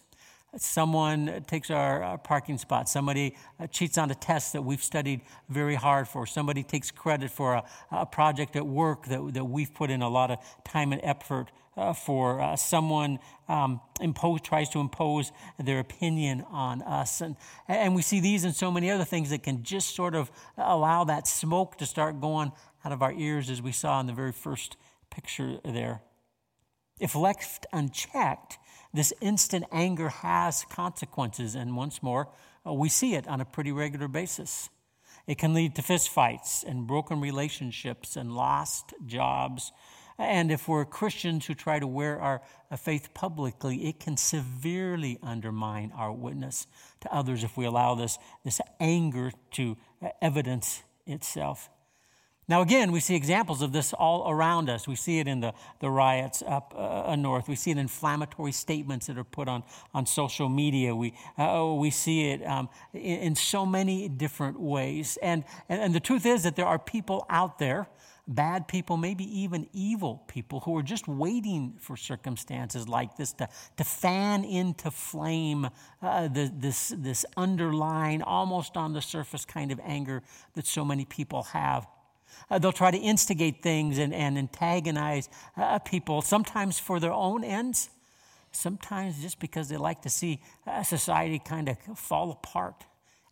someone 0.56 1.44
takes 1.46 1.70
our, 1.70 2.02
our, 2.02 2.18
parking 2.18 2.58
spot, 2.58 2.88
somebody 2.88 3.36
uh, 3.60 3.66
cheats 3.66 3.98
on 3.98 4.10
a 4.10 4.14
test 4.14 4.52
that 4.52 4.62
we've 4.62 4.82
studied 4.82 5.20
very 5.48 5.74
hard 5.74 6.08
for, 6.08 6.26
somebody 6.26 6.62
takes 6.62 6.90
credit 6.90 7.30
for 7.30 7.54
a, 7.54 7.64
a 7.90 8.06
project 8.06 8.56
at 8.56 8.66
work 8.66 9.06
that, 9.06 9.34
that 9.34 9.44
we've 9.44 9.74
put 9.74 9.90
in 9.90 10.02
a 10.02 10.08
lot 10.08 10.30
of 10.30 10.38
time 10.64 10.92
and 10.92 11.00
effort 11.04 11.50
uh, 11.76 11.92
for, 11.92 12.40
uh, 12.40 12.56
someone 12.56 13.18
um, 13.48 13.80
impose, 14.00 14.40
tries 14.40 14.68
to 14.70 14.78
impose 14.78 15.30
their 15.62 15.78
opinion 15.78 16.44
on 16.50 16.80
us. 16.82 17.20
And, 17.20 17.36
and 17.68 17.94
we 17.94 18.02
see 18.02 18.20
these 18.20 18.44
and 18.44 18.54
so 18.54 18.70
many 18.70 18.90
other 18.90 19.04
things 19.04 19.30
that 19.30 19.42
can 19.42 19.62
just 19.62 19.94
sort 19.94 20.14
of 20.14 20.30
allow 20.56 21.04
that 21.04 21.28
smoke 21.28 21.76
to 21.78 21.86
start 21.86 22.20
going 22.20 22.52
out 22.84 22.92
of 22.92 23.02
our 23.02 23.12
ears, 23.12 23.50
as 23.50 23.60
we 23.60 23.72
saw 23.72 24.00
in 24.00 24.06
the 24.06 24.12
very 24.12 24.32
first 24.32 24.76
picture 25.10 25.58
there. 25.64 26.00
If 26.98 27.14
left 27.14 27.66
unchecked, 27.72 28.58
this 28.96 29.12
instant 29.20 29.64
anger 29.70 30.08
has 30.08 30.64
consequences, 30.70 31.54
and 31.54 31.76
once 31.76 32.02
more, 32.02 32.28
uh, 32.66 32.72
we 32.72 32.88
see 32.88 33.14
it 33.14 33.28
on 33.28 33.40
a 33.40 33.44
pretty 33.44 33.72
regular 33.72 34.08
basis. 34.08 34.70
It 35.26 35.38
can 35.38 35.54
lead 35.54 35.74
to 35.74 35.82
fistfights 35.82 36.64
and 36.64 36.86
broken 36.86 37.20
relationships 37.20 38.16
and 38.16 38.34
lost 38.34 38.94
jobs. 39.06 39.72
And 40.18 40.50
if 40.50 40.66
we're 40.66 40.84
Christians 40.84 41.46
who 41.46 41.54
try 41.54 41.78
to 41.78 41.86
wear 41.86 42.20
our 42.20 42.40
faith 42.78 43.12
publicly, 43.12 43.86
it 43.88 44.00
can 44.00 44.16
severely 44.16 45.18
undermine 45.22 45.92
our 45.94 46.12
witness 46.12 46.66
to 47.00 47.12
others 47.12 47.44
if 47.44 47.56
we 47.56 47.66
allow 47.66 47.94
this, 47.94 48.18
this 48.44 48.60
anger 48.80 49.32
to 49.52 49.76
uh, 50.00 50.08
evidence 50.22 50.82
itself. 51.06 51.68
Now, 52.48 52.62
again, 52.62 52.92
we 52.92 53.00
see 53.00 53.16
examples 53.16 53.60
of 53.60 53.72
this 53.72 53.92
all 53.92 54.30
around 54.30 54.70
us. 54.70 54.86
We 54.86 54.94
see 54.94 55.18
it 55.18 55.26
in 55.26 55.40
the, 55.40 55.52
the 55.80 55.90
riots 55.90 56.44
up 56.46 56.72
uh, 56.76 57.08
uh, 57.08 57.16
north. 57.16 57.48
We 57.48 57.56
see 57.56 57.70
it 57.70 57.72
in 57.72 57.78
inflammatory 57.78 58.52
statements 58.52 59.08
that 59.08 59.18
are 59.18 59.24
put 59.24 59.48
on, 59.48 59.64
on 59.92 60.06
social 60.06 60.48
media. 60.48 60.94
We, 60.94 61.12
uh, 61.36 61.74
we 61.76 61.90
see 61.90 62.30
it 62.30 62.46
um, 62.46 62.68
in, 62.94 63.00
in, 63.00 63.34
so 63.34 63.66
many 63.66 64.08
different 64.08 64.60
ways. 64.60 65.18
And, 65.22 65.42
and, 65.68 65.80
and 65.80 65.94
the 65.94 65.98
truth 65.98 66.24
is 66.24 66.44
that 66.44 66.54
there 66.54 66.66
are 66.66 66.78
people 66.78 67.26
out 67.28 67.58
there, 67.58 67.88
bad 68.28 68.68
people, 68.68 68.96
maybe 68.96 69.24
even 69.40 69.66
evil 69.72 70.22
people, 70.28 70.60
who 70.60 70.76
are 70.76 70.84
just 70.84 71.08
waiting 71.08 71.74
for 71.80 71.96
circumstances 71.96 72.88
like 72.88 73.16
this 73.16 73.32
to, 73.34 73.48
to 73.76 73.82
fan 73.82 74.44
into 74.44 74.92
flame 74.92 75.68
uh, 76.00 76.28
the, 76.28 76.52
this, 76.56 76.94
this 76.96 77.26
underlying, 77.36 78.22
almost 78.22 78.76
on 78.76 78.92
the 78.92 79.02
surface 79.02 79.44
kind 79.44 79.72
of 79.72 79.80
anger 79.82 80.22
that 80.54 80.64
so 80.64 80.84
many 80.84 81.04
people 81.04 81.42
have. 81.42 81.88
Uh, 82.50 82.58
they'll 82.58 82.72
try 82.72 82.90
to 82.90 82.98
instigate 82.98 83.62
things 83.62 83.98
and, 83.98 84.14
and 84.14 84.38
antagonize 84.38 85.28
uh, 85.56 85.78
people, 85.80 86.22
sometimes 86.22 86.78
for 86.78 87.00
their 87.00 87.12
own 87.12 87.42
ends, 87.42 87.90
sometimes 88.52 89.20
just 89.20 89.38
because 89.40 89.68
they 89.68 89.76
like 89.76 90.02
to 90.02 90.08
see 90.08 90.40
uh, 90.66 90.82
society 90.82 91.38
kind 91.38 91.68
of 91.68 91.76
fall 91.98 92.30
apart. 92.30 92.84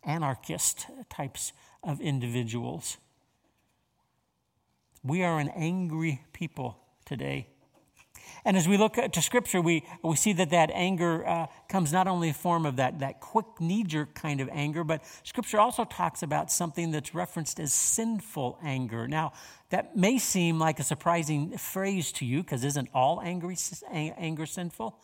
Anarchist 0.02 0.86
types 1.08 1.52
of 1.82 2.00
individuals. 2.00 2.98
We 5.02 5.22
are 5.22 5.38
an 5.38 5.48
angry 5.48 6.22
people 6.32 6.78
today. 7.04 7.46
And 8.44 8.58
as 8.58 8.68
we 8.68 8.76
look 8.76 8.94
to 8.94 9.22
Scripture, 9.22 9.62
we, 9.62 9.84
we 10.02 10.16
see 10.16 10.34
that 10.34 10.50
that 10.50 10.70
anger 10.74 11.26
uh, 11.26 11.46
comes 11.68 11.92
not 11.92 12.06
only 12.06 12.28
in 12.28 12.34
form 12.34 12.66
of 12.66 12.76
that, 12.76 12.98
that 12.98 13.20
quick 13.20 13.46
knee 13.58 13.84
jerk 13.84 14.14
kind 14.14 14.40
of 14.40 14.50
anger, 14.52 14.84
but 14.84 15.02
Scripture 15.22 15.58
also 15.58 15.84
talks 15.84 16.22
about 16.22 16.52
something 16.52 16.90
that's 16.90 17.14
referenced 17.14 17.58
as 17.58 17.72
sinful 17.72 18.58
anger. 18.62 19.08
Now, 19.08 19.32
that 19.70 19.96
may 19.96 20.18
seem 20.18 20.58
like 20.58 20.78
a 20.78 20.82
surprising 20.84 21.56
phrase 21.56 22.12
to 22.12 22.26
you 22.26 22.42
because 22.42 22.64
isn't 22.64 22.90
all 22.92 23.20
angry, 23.22 23.56
anger 23.90 24.44
sinful? 24.44 25.00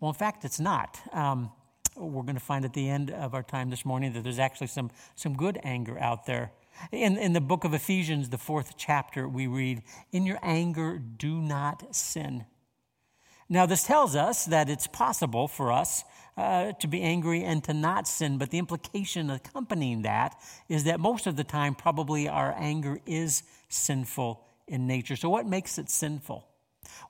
Well, 0.00 0.10
in 0.10 0.14
fact, 0.14 0.46
it's 0.46 0.60
not. 0.60 0.98
Um, 1.12 1.50
we're 1.94 2.22
going 2.22 2.36
to 2.36 2.40
find 2.40 2.64
at 2.64 2.72
the 2.72 2.88
end 2.88 3.10
of 3.10 3.34
our 3.34 3.42
time 3.42 3.68
this 3.68 3.84
morning 3.84 4.14
that 4.14 4.24
there's 4.24 4.38
actually 4.38 4.68
some, 4.68 4.90
some 5.14 5.36
good 5.36 5.58
anger 5.62 5.98
out 5.98 6.24
there. 6.24 6.52
In, 6.92 7.18
in 7.18 7.32
the 7.32 7.40
book 7.40 7.64
of 7.64 7.74
Ephesians, 7.74 8.30
the 8.30 8.38
fourth 8.38 8.74
chapter, 8.78 9.28
we 9.28 9.46
read, 9.46 9.82
In 10.12 10.24
your 10.24 10.38
anger, 10.42 10.98
do 10.98 11.40
not 11.40 11.94
sin. 11.94 12.46
Now, 13.48 13.64
this 13.64 13.84
tells 13.84 14.14
us 14.14 14.44
that 14.46 14.68
it's 14.68 14.86
possible 14.86 15.48
for 15.48 15.72
us 15.72 16.04
uh, 16.36 16.72
to 16.72 16.86
be 16.86 17.02
angry 17.02 17.42
and 17.42 17.64
to 17.64 17.72
not 17.72 18.06
sin, 18.06 18.38
but 18.38 18.50
the 18.50 18.58
implication 18.58 19.30
accompanying 19.30 20.02
that 20.02 20.38
is 20.68 20.84
that 20.84 21.00
most 21.00 21.26
of 21.26 21.36
the 21.36 21.44
time, 21.44 21.74
probably 21.74 22.28
our 22.28 22.54
anger 22.56 23.00
is 23.06 23.42
sinful 23.68 24.44
in 24.66 24.86
nature. 24.86 25.16
So, 25.16 25.30
what 25.30 25.46
makes 25.46 25.78
it 25.78 25.88
sinful? 25.88 26.46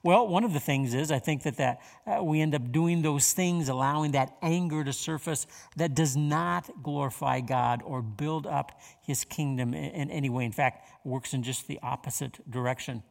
Well, 0.01 0.27
one 0.27 0.43
of 0.43 0.53
the 0.53 0.59
things 0.59 0.93
is 0.93 1.11
I 1.11 1.19
think 1.19 1.43
that, 1.43 1.57
that 1.57 1.81
uh, 2.07 2.23
we 2.23 2.41
end 2.41 2.55
up 2.55 2.71
doing 2.71 3.01
those 3.01 3.33
things, 3.33 3.69
allowing 3.69 4.11
that 4.11 4.37
anger 4.41 4.83
to 4.83 4.93
surface 4.93 5.45
that 5.75 5.93
does 5.93 6.15
not 6.15 6.69
glorify 6.81 7.41
God 7.41 7.81
or 7.83 8.01
build 8.01 8.47
up 8.47 8.79
his 9.01 9.25
kingdom 9.25 9.73
in, 9.73 9.91
in 9.91 10.11
any 10.11 10.29
way. 10.29 10.45
In 10.45 10.51
fact, 10.51 10.87
works 11.03 11.33
in 11.33 11.43
just 11.43 11.67
the 11.67 11.79
opposite 11.83 12.39
direction 12.49 13.03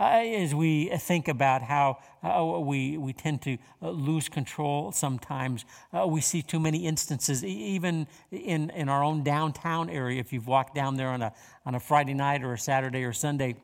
uh, 0.00 0.04
as 0.04 0.54
we 0.54 0.88
think 0.98 1.28
about 1.28 1.62
how 1.62 1.98
uh, 2.22 2.58
we, 2.60 2.96
we 2.96 3.12
tend 3.12 3.42
to 3.42 3.58
uh, 3.82 3.90
lose 3.90 4.28
control 4.28 4.92
sometimes. 4.92 5.64
Uh, 5.92 6.06
we 6.06 6.20
see 6.20 6.42
too 6.42 6.60
many 6.60 6.86
instances, 6.86 7.44
even 7.44 8.06
in, 8.30 8.70
in 8.70 8.88
our 8.88 9.02
own 9.04 9.22
downtown 9.22 9.88
area. 9.90 10.20
If 10.20 10.32
you've 10.32 10.46
walked 10.46 10.74
down 10.74 10.96
there 10.96 11.08
on 11.08 11.22
a, 11.22 11.32
on 11.64 11.74
a 11.74 11.80
Friday 11.80 12.14
night 12.14 12.42
or 12.42 12.54
a 12.54 12.58
Saturday 12.58 13.04
or 13.04 13.12
Sunday, 13.12 13.56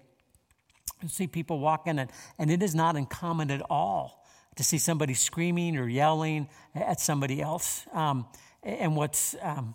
you 1.03 1.09
see 1.09 1.27
people 1.27 1.59
walking, 1.59 1.99
and, 1.99 2.11
and 2.39 2.51
it 2.51 2.63
is 2.63 2.75
not 2.75 2.97
uncommon 2.97 3.51
at 3.51 3.63
all 3.71 4.25
to 4.57 4.65
see 4.65 4.79
somebody 4.79 5.15
screaming 5.15 5.79
or 5.79 5.89
yelling 5.89 6.49
at 6.75 7.01
somebody 7.01 7.41
else. 7.41 7.87
Um, 7.93 8.27
and 8.63 8.95
what's 8.95 9.35
um, 9.41 9.75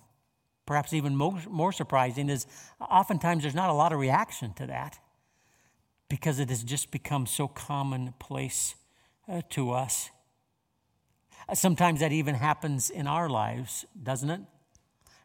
perhaps 0.65 0.93
even 0.93 1.15
more, 1.15 1.39
more 1.49 1.71
surprising 1.71 2.29
is 2.29 2.45
oftentimes 2.79 3.43
there's 3.43 3.55
not 3.55 3.69
a 3.69 3.73
lot 3.73 3.93
of 3.93 3.99
reaction 3.99 4.53
to 4.53 4.67
that 4.67 4.99
because 6.09 6.39
it 6.39 6.49
has 6.49 6.63
just 6.63 6.91
become 6.91 7.25
so 7.25 7.47
commonplace 7.47 8.75
uh, 9.27 9.41
to 9.49 9.71
us. 9.71 10.09
Uh, 11.47 11.55
sometimes 11.55 11.99
that 11.99 12.11
even 12.11 12.35
happens 12.35 12.89
in 12.89 13.07
our 13.07 13.29
lives, 13.29 13.85
doesn't 14.01 14.29
it? 14.29 14.41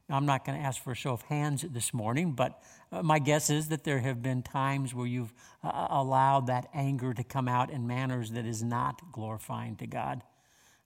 Now, 0.09 0.17
I'm 0.17 0.27
not 0.27 0.45
going 0.45 0.59
to 0.59 0.65
ask 0.65 0.83
for 0.83 0.91
a 0.91 0.97
show 0.97 1.13
of 1.13 1.23
hands 1.23 1.63
this 1.63 1.95
morning, 1.95 2.33
but 2.33 2.61
uh, 2.91 3.03
my 3.03 3.21
guess 3.21 3.49
is 3.49 3.69
that 3.69 3.85
there 3.85 4.01
have 4.01 4.23
been 4.23 4.43
times 4.43 4.93
where 4.93 5.07
you've 5.07 5.33
uh, 5.63 5.87
allowed 5.91 6.49
that 6.49 6.69
anger 6.75 7.15
to 7.15 7.23
come 7.23 7.47
out 7.47 7.71
in 7.71 7.87
manners 7.87 8.33
that 8.33 8.45
is 8.45 8.63
not 8.63 9.13
glorifying 9.13 9.77
to 9.77 9.87
God, 9.87 10.23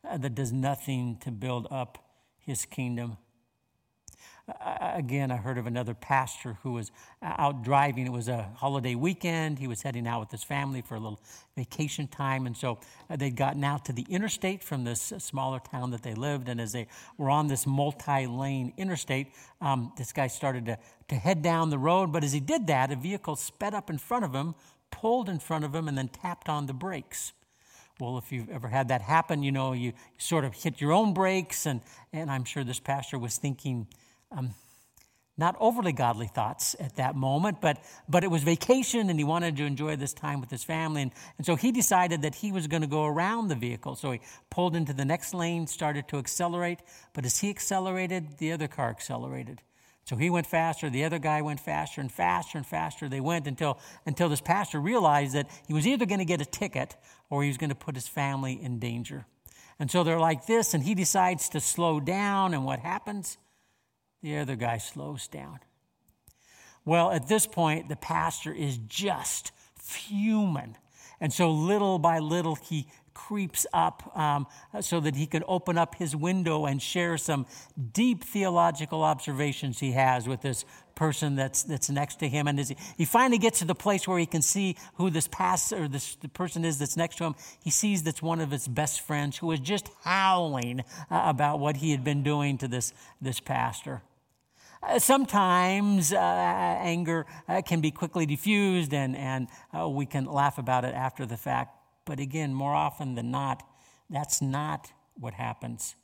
uh, 0.08 0.18
that 0.18 0.34
does 0.34 0.52
nothing 0.52 1.16
to 1.22 1.30
build 1.30 1.66
up 1.70 2.04
His 2.38 2.66
kingdom 2.66 3.16
again, 4.48 5.30
I 5.30 5.36
heard 5.36 5.56
of 5.56 5.66
another 5.66 5.94
pastor 5.94 6.58
who 6.62 6.72
was 6.72 6.90
out 7.22 7.62
driving. 7.62 8.06
It 8.06 8.12
was 8.12 8.28
a 8.28 8.50
holiday 8.56 8.94
weekend. 8.94 9.58
He 9.58 9.66
was 9.66 9.82
heading 9.82 10.06
out 10.06 10.20
with 10.20 10.30
his 10.30 10.44
family 10.44 10.82
for 10.82 10.96
a 10.96 11.00
little 11.00 11.20
vacation 11.56 12.06
time. 12.06 12.46
And 12.46 12.56
so 12.56 12.78
uh, 13.08 13.16
they'd 13.16 13.36
gotten 13.36 13.64
out 13.64 13.86
to 13.86 13.92
the 13.92 14.06
interstate 14.10 14.62
from 14.62 14.84
this 14.84 15.12
uh, 15.12 15.18
smaller 15.18 15.60
town 15.60 15.90
that 15.92 16.02
they 16.02 16.14
lived. 16.14 16.48
And 16.48 16.60
as 16.60 16.72
they 16.72 16.88
were 17.16 17.30
on 17.30 17.48
this 17.48 17.66
multi 17.66 18.26
lane 18.26 18.72
interstate, 18.76 19.28
um, 19.60 19.92
this 19.96 20.12
guy 20.12 20.26
started 20.26 20.66
to, 20.66 20.78
to 21.08 21.14
head 21.14 21.40
down 21.40 21.70
the 21.70 21.78
road. 21.78 22.12
But 22.12 22.22
as 22.22 22.32
he 22.32 22.40
did 22.40 22.66
that, 22.66 22.92
a 22.92 22.96
vehicle 22.96 23.36
sped 23.36 23.72
up 23.72 23.88
in 23.88 23.96
front 23.96 24.24
of 24.24 24.34
him, 24.34 24.54
pulled 24.90 25.28
in 25.30 25.38
front 25.38 25.64
of 25.64 25.74
him, 25.74 25.88
and 25.88 25.96
then 25.96 26.08
tapped 26.08 26.50
on 26.50 26.66
the 26.66 26.74
brakes. 26.74 27.32
Well, 27.98 28.18
if 28.18 28.32
you've 28.32 28.50
ever 28.50 28.68
had 28.68 28.88
that 28.88 29.02
happen, 29.02 29.42
you 29.42 29.52
know, 29.52 29.72
you 29.72 29.92
sort 30.18 30.44
of 30.44 30.52
hit 30.52 30.80
your 30.80 30.92
own 30.92 31.14
brakes. 31.14 31.64
And, 31.64 31.80
and 32.12 32.30
I'm 32.30 32.44
sure 32.44 32.64
this 32.64 32.80
pastor 32.80 33.18
was 33.18 33.38
thinking, 33.38 33.86
um, 34.30 34.54
not 35.36 35.56
overly 35.58 35.92
godly 35.92 36.28
thoughts 36.28 36.76
at 36.78 36.94
that 36.96 37.16
moment, 37.16 37.60
but, 37.60 37.82
but 38.08 38.22
it 38.22 38.30
was 38.30 38.44
vacation 38.44 39.10
and 39.10 39.18
he 39.18 39.24
wanted 39.24 39.56
to 39.56 39.64
enjoy 39.64 39.96
this 39.96 40.14
time 40.14 40.40
with 40.40 40.50
his 40.50 40.62
family. 40.62 41.02
And, 41.02 41.10
and 41.38 41.46
so 41.46 41.56
he 41.56 41.72
decided 41.72 42.22
that 42.22 42.36
he 42.36 42.52
was 42.52 42.68
going 42.68 42.82
to 42.82 42.88
go 42.88 43.04
around 43.04 43.48
the 43.48 43.56
vehicle. 43.56 43.96
So 43.96 44.12
he 44.12 44.20
pulled 44.50 44.76
into 44.76 44.92
the 44.92 45.04
next 45.04 45.34
lane, 45.34 45.66
started 45.66 46.06
to 46.08 46.18
accelerate. 46.18 46.80
But 47.14 47.24
as 47.24 47.40
he 47.40 47.50
accelerated, 47.50 48.38
the 48.38 48.52
other 48.52 48.68
car 48.68 48.90
accelerated. 48.90 49.60
So 50.04 50.16
he 50.16 50.28
went 50.28 50.46
faster, 50.46 50.90
the 50.90 51.04
other 51.04 51.18
guy 51.18 51.40
went 51.40 51.60
faster 51.60 52.00
and 52.00 52.12
faster 52.12 52.58
and 52.58 52.66
faster. 52.66 53.08
They 53.08 53.20
went 53.20 53.46
until, 53.46 53.78
until 54.04 54.28
this 54.28 54.42
pastor 54.42 54.78
realized 54.78 55.34
that 55.34 55.48
he 55.66 55.72
was 55.72 55.86
either 55.86 56.04
going 56.04 56.18
to 56.18 56.26
get 56.26 56.42
a 56.42 56.44
ticket 56.44 56.94
or 57.30 57.42
he 57.42 57.48
was 57.48 57.56
going 57.56 57.70
to 57.70 57.74
put 57.74 57.94
his 57.94 58.06
family 58.06 58.62
in 58.62 58.78
danger. 58.78 59.24
And 59.78 59.90
so 59.90 60.04
they're 60.04 60.20
like 60.20 60.46
this, 60.46 60.74
and 60.74 60.84
he 60.84 60.94
decides 60.94 61.48
to 61.48 61.60
slow 61.60 61.98
down, 62.00 62.54
and 62.54 62.64
what 62.64 62.78
happens? 62.78 63.38
The 64.24 64.38
other 64.38 64.56
guy 64.56 64.78
slows 64.78 65.28
down. 65.28 65.58
Well, 66.86 67.10
at 67.10 67.28
this 67.28 67.46
point, 67.46 67.90
the 67.90 67.96
pastor 67.96 68.54
is 68.54 68.78
just 68.78 69.52
fuming. 69.78 70.78
And 71.20 71.30
so, 71.30 71.50
little 71.50 71.98
by 71.98 72.20
little, 72.20 72.54
he 72.54 72.88
creeps 73.12 73.66
up 73.74 74.10
um, 74.16 74.46
so 74.80 74.98
that 75.00 75.14
he 75.14 75.26
can 75.26 75.44
open 75.46 75.76
up 75.76 75.96
his 75.96 76.16
window 76.16 76.64
and 76.64 76.80
share 76.80 77.18
some 77.18 77.44
deep 77.92 78.24
theological 78.24 79.02
observations 79.02 79.78
he 79.78 79.92
has 79.92 80.26
with 80.26 80.40
this 80.40 80.64
person 80.94 81.36
that's, 81.36 81.62
that's 81.62 81.90
next 81.90 82.16
to 82.20 82.26
him. 82.26 82.48
And 82.48 82.58
as 82.58 82.70
he, 82.70 82.76
he 82.96 83.04
finally 83.04 83.36
gets 83.36 83.58
to 83.58 83.66
the 83.66 83.74
place 83.74 84.08
where 84.08 84.18
he 84.18 84.24
can 84.24 84.40
see 84.40 84.76
who 84.94 85.10
this 85.10 85.28
pastor 85.28 85.84
or 85.84 85.88
this 85.88 86.14
the 86.16 86.28
person 86.28 86.64
is 86.64 86.78
that's 86.78 86.96
next 86.96 87.16
to 87.16 87.24
him, 87.24 87.34
he 87.62 87.68
sees 87.68 88.02
that's 88.04 88.22
one 88.22 88.40
of 88.40 88.50
his 88.50 88.66
best 88.68 89.02
friends 89.02 89.36
who 89.36 89.52
is 89.52 89.60
just 89.60 89.90
howling 90.02 90.80
uh, 90.80 91.24
about 91.26 91.60
what 91.60 91.76
he 91.76 91.90
had 91.90 92.04
been 92.04 92.22
doing 92.22 92.56
to 92.56 92.68
this, 92.68 92.94
this 93.20 93.38
pastor. 93.38 94.00
Uh, 94.86 94.98
sometimes 94.98 96.12
uh, 96.12 96.16
anger 96.18 97.26
uh, 97.48 97.62
can 97.62 97.80
be 97.80 97.90
quickly 97.90 98.26
diffused 98.26 98.92
and, 98.92 99.16
and 99.16 99.48
uh, 99.78 99.88
we 99.88 100.04
can 100.04 100.26
laugh 100.26 100.58
about 100.58 100.84
it 100.84 100.94
after 100.94 101.24
the 101.24 101.36
fact. 101.36 101.76
But 102.04 102.20
again, 102.20 102.52
more 102.52 102.74
often 102.74 103.14
than 103.14 103.30
not, 103.30 103.62
that's 104.10 104.42
not 104.42 104.92
what 105.18 105.34
happens. 105.34 105.94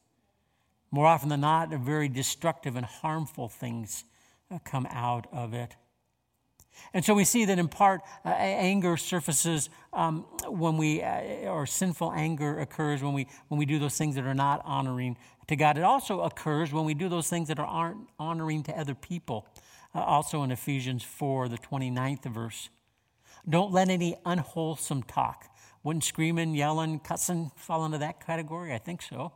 More 0.91 1.07
often 1.07 1.29
than 1.29 1.43
not, 1.43 1.71
very 1.71 2.09
destructive 2.09 2.75
and 2.75 2.87
harmful 2.87 3.49
things 3.49 4.05
uh, 4.51 4.59
come 4.65 4.87
out 4.91 5.27
of 5.33 5.53
it. 5.53 5.77
And 6.93 7.05
so 7.05 7.15
we 7.15 7.25
see 7.25 7.45
that 7.45 7.59
in 7.59 7.69
part, 7.69 8.00
uh, 8.25 8.29
anger 8.29 8.97
surfaces 8.97 9.71
um, 9.93 10.23
when 10.49 10.77
we, 10.77 11.03
uh, 11.03 11.50
or 11.50 11.67
sinful 11.67 12.12
anger 12.12 12.59
occurs 12.59 13.03
when 13.03 13.12
we, 13.12 13.27
when 13.49 13.59
we 13.59 13.67
do 13.67 13.79
those 13.79 13.97
things 13.97 14.17
that 14.17 14.25
are 14.25 14.35
not 14.35 14.62
honoring 14.65 15.17
to 15.49 15.57
God. 15.57 15.79
It 15.79 15.85
also 15.85 16.21
occurs 16.21 16.73
when 16.73 16.85
we 16.85 16.95
do 16.95 17.09
those 17.09 17.29
things 17.29 17.49
that 17.49 17.59
are 17.59 17.67
aren't 17.67 18.09
honoring 18.19 18.62
to 18.65 18.79
other 18.79 18.95
people. 18.95 19.47
Uh, 19.95 20.00
also 20.00 20.43
in 20.43 20.50
Ephesians 20.50 21.03
4, 21.03 21.49
the 21.49 21.59
29th 21.59 22.25
verse. 22.33 22.69
Don't 23.49 23.73
let 23.73 23.89
any 23.89 24.17
unwholesome 24.25 25.03
talk. 25.05 25.47
Wouldn't 25.83 26.05
screaming, 26.05 26.55
yelling, 26.55 27.00
cussing 27.00 27.50
fall 27.57 27.85
into 27.85 27.99
that 27.99 28.25
category? 28.25 28.75
I 28.75 28.79
think 28.79 29.03
so. 29.03 29.33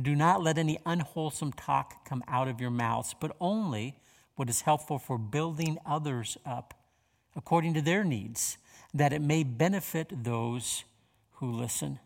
Do 0.00 0.16
not 0.16 0.42
let 0.42 0.58
any 0.58 0.78
unwholesome 0.86 1.52
talk 1.52 2.04
come 2.04 2.24
out 2.26 2.48
of 2.48 2.60
your 2.60 2.70
mouths, 2.70 3.14
but 3.20 3.36
only 3.40 3.96
what 4.36 4.48
is 4.48 4.62
helpful 4.62 4.98
for 4.98 5.18
building 5.18 5.78
others 5.86 6.36
up 6.44 6.74
according 7.36 7.74
to 7.74 7.82
their 7.82 8.04
needs, 8.04 8.58
that 8.92 9.12
it 9.12 9.20
may 9.20 9.42
benefit 9.42 10.24
those 10.24 10.84
who 11.32 11.50
listen. 11.50 11.98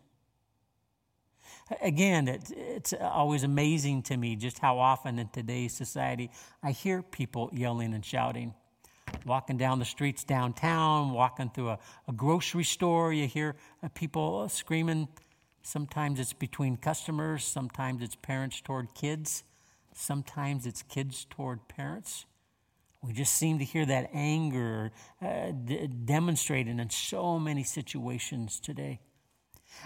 Again, 1.81 2.27
it, 2.27 2.51
it's 2.51 2.93
always 2.99 3.43
amazing 3.43 4.01
to 4.03 4.17
me 4.17 4.35
just 4.35 4.57
how 4.57 4.79
often 4.79 5.19
in 5.19 5.29
today's 5.29 5.73
society 5.73 6.31
I 6.63 6.71
hear 6.71 7.03
people 7.03 7.49
yelling 7.53 7.93
and 7.93 8.03
shouting. 8.03 8.55
Walking 9.25 9.57
down 9.57 9.79
the 9.79 9.85
streets 9.85 10.23
downtown, 10.23 11.11
walking 11.11 11.49
through 11.49 11.69
a, 11.69 11.79
a 12.07 12.11
grocery 12.11 12.63
store, 12.63 13.11
you 13.13 13.27
hear 13.27 13.55
uh, 13.83 13.89
people 13.93 14.47
screaming. 14.49 15.07
Sometimes 15.61 16.19
it's 16.19 16.33
between 16.33 16.77
customers, 16.77 17.43
sometimes 17.43 18.01
it's 18.01 18.15
parents 18.15 18.61
toward 18.61 18.93
kids, 18.95 19.43
sometimes 19.93 20.65
it's 20.65 20.83
kids 20.83 21.25
toward 21.29 21.67
parents. 21.67 22.25
We 23.01 23.13
just 23.13 23.35
seem 23.35 23.59
to 23.59 23.65
hear 23.65 23.85
that 23.85 24.09
anger 24.13 24.91
uh, 25.21 25.51
d- 25.51 25.87
demonstrated 25.87 26.79
in 26.79 26.89
so 26.89 27.39
many 27.39 27.63
situations 27.63 28.59
today. 28.59 28.99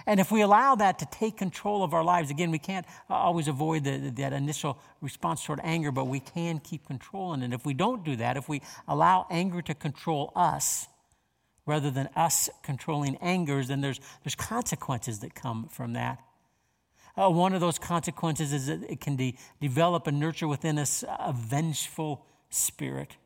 And 0.05 0.19
if 0.19 0.31
we 0.31 0.41
allow 0.41 0.75
that 0.75 0.99
to 0.99 1.05
take 1.05 1.37
control 1.37 1.83
of 1.83 1.93
our 1.93 2.03
lives, 2.03 2.31
again, 2.31 2.51
we 2.51 2.57
can't 2.57 2.85
always 3.09 3.47
avoid 3.47 3.83
the, 3.83 4.11
that 4.15 4.33
initial 4.33 4.79
response 5.01 5.43
toward 5.43 5.59
anger, 5.63 5.91
but 5.91 6.05
we 6.05 6.19
can 6.19 6.59
keep 6.59 6.87
controlling 6.87 7.41
it. 7.41 7.45
And 7.45 7.53
if 7.53 7.65
we 7.65 7.73
don't 7.73 8.03
do 8.03 8.15
that, 8.15 8.37
if 8.37 8.49
we 8.49 8.61
allow 8.87 9.27
anger 9.29 9.61
to 9.61 9.73
control 9.73 10.31
us 10.35 10.87
rather 11.65 11.91
than 11.91 12.09
us 12.15 12.49
controlling 12.63 13.17
angers, 13.17 13.67
then 13.67 13.81
there's, 13.81 13.99
there's 14.23 14.35
consequences 14.35 15.19
that 15.19 15.35
come 15.35 15.67
from 15.67 15.93
that. 15.93 16.19
Uh, 17.15 17.29
one 17.29 17.53
of 17.53 17.61
those 17.61 17.77
consequences 17.77 18.53
is 18.53 18.67
that 18.67 18.83
it 18.89 18.99
can 18.99 19.15
de- 19.15 19.37
develop 19.61 20.07
and 20.07 20.19
nurture 20.19 20.47
within 20.47 20.79
us 20.79 21.03
a 21.07 21.33
vengeful 21.33 22.25
spirit. 22.49 23.17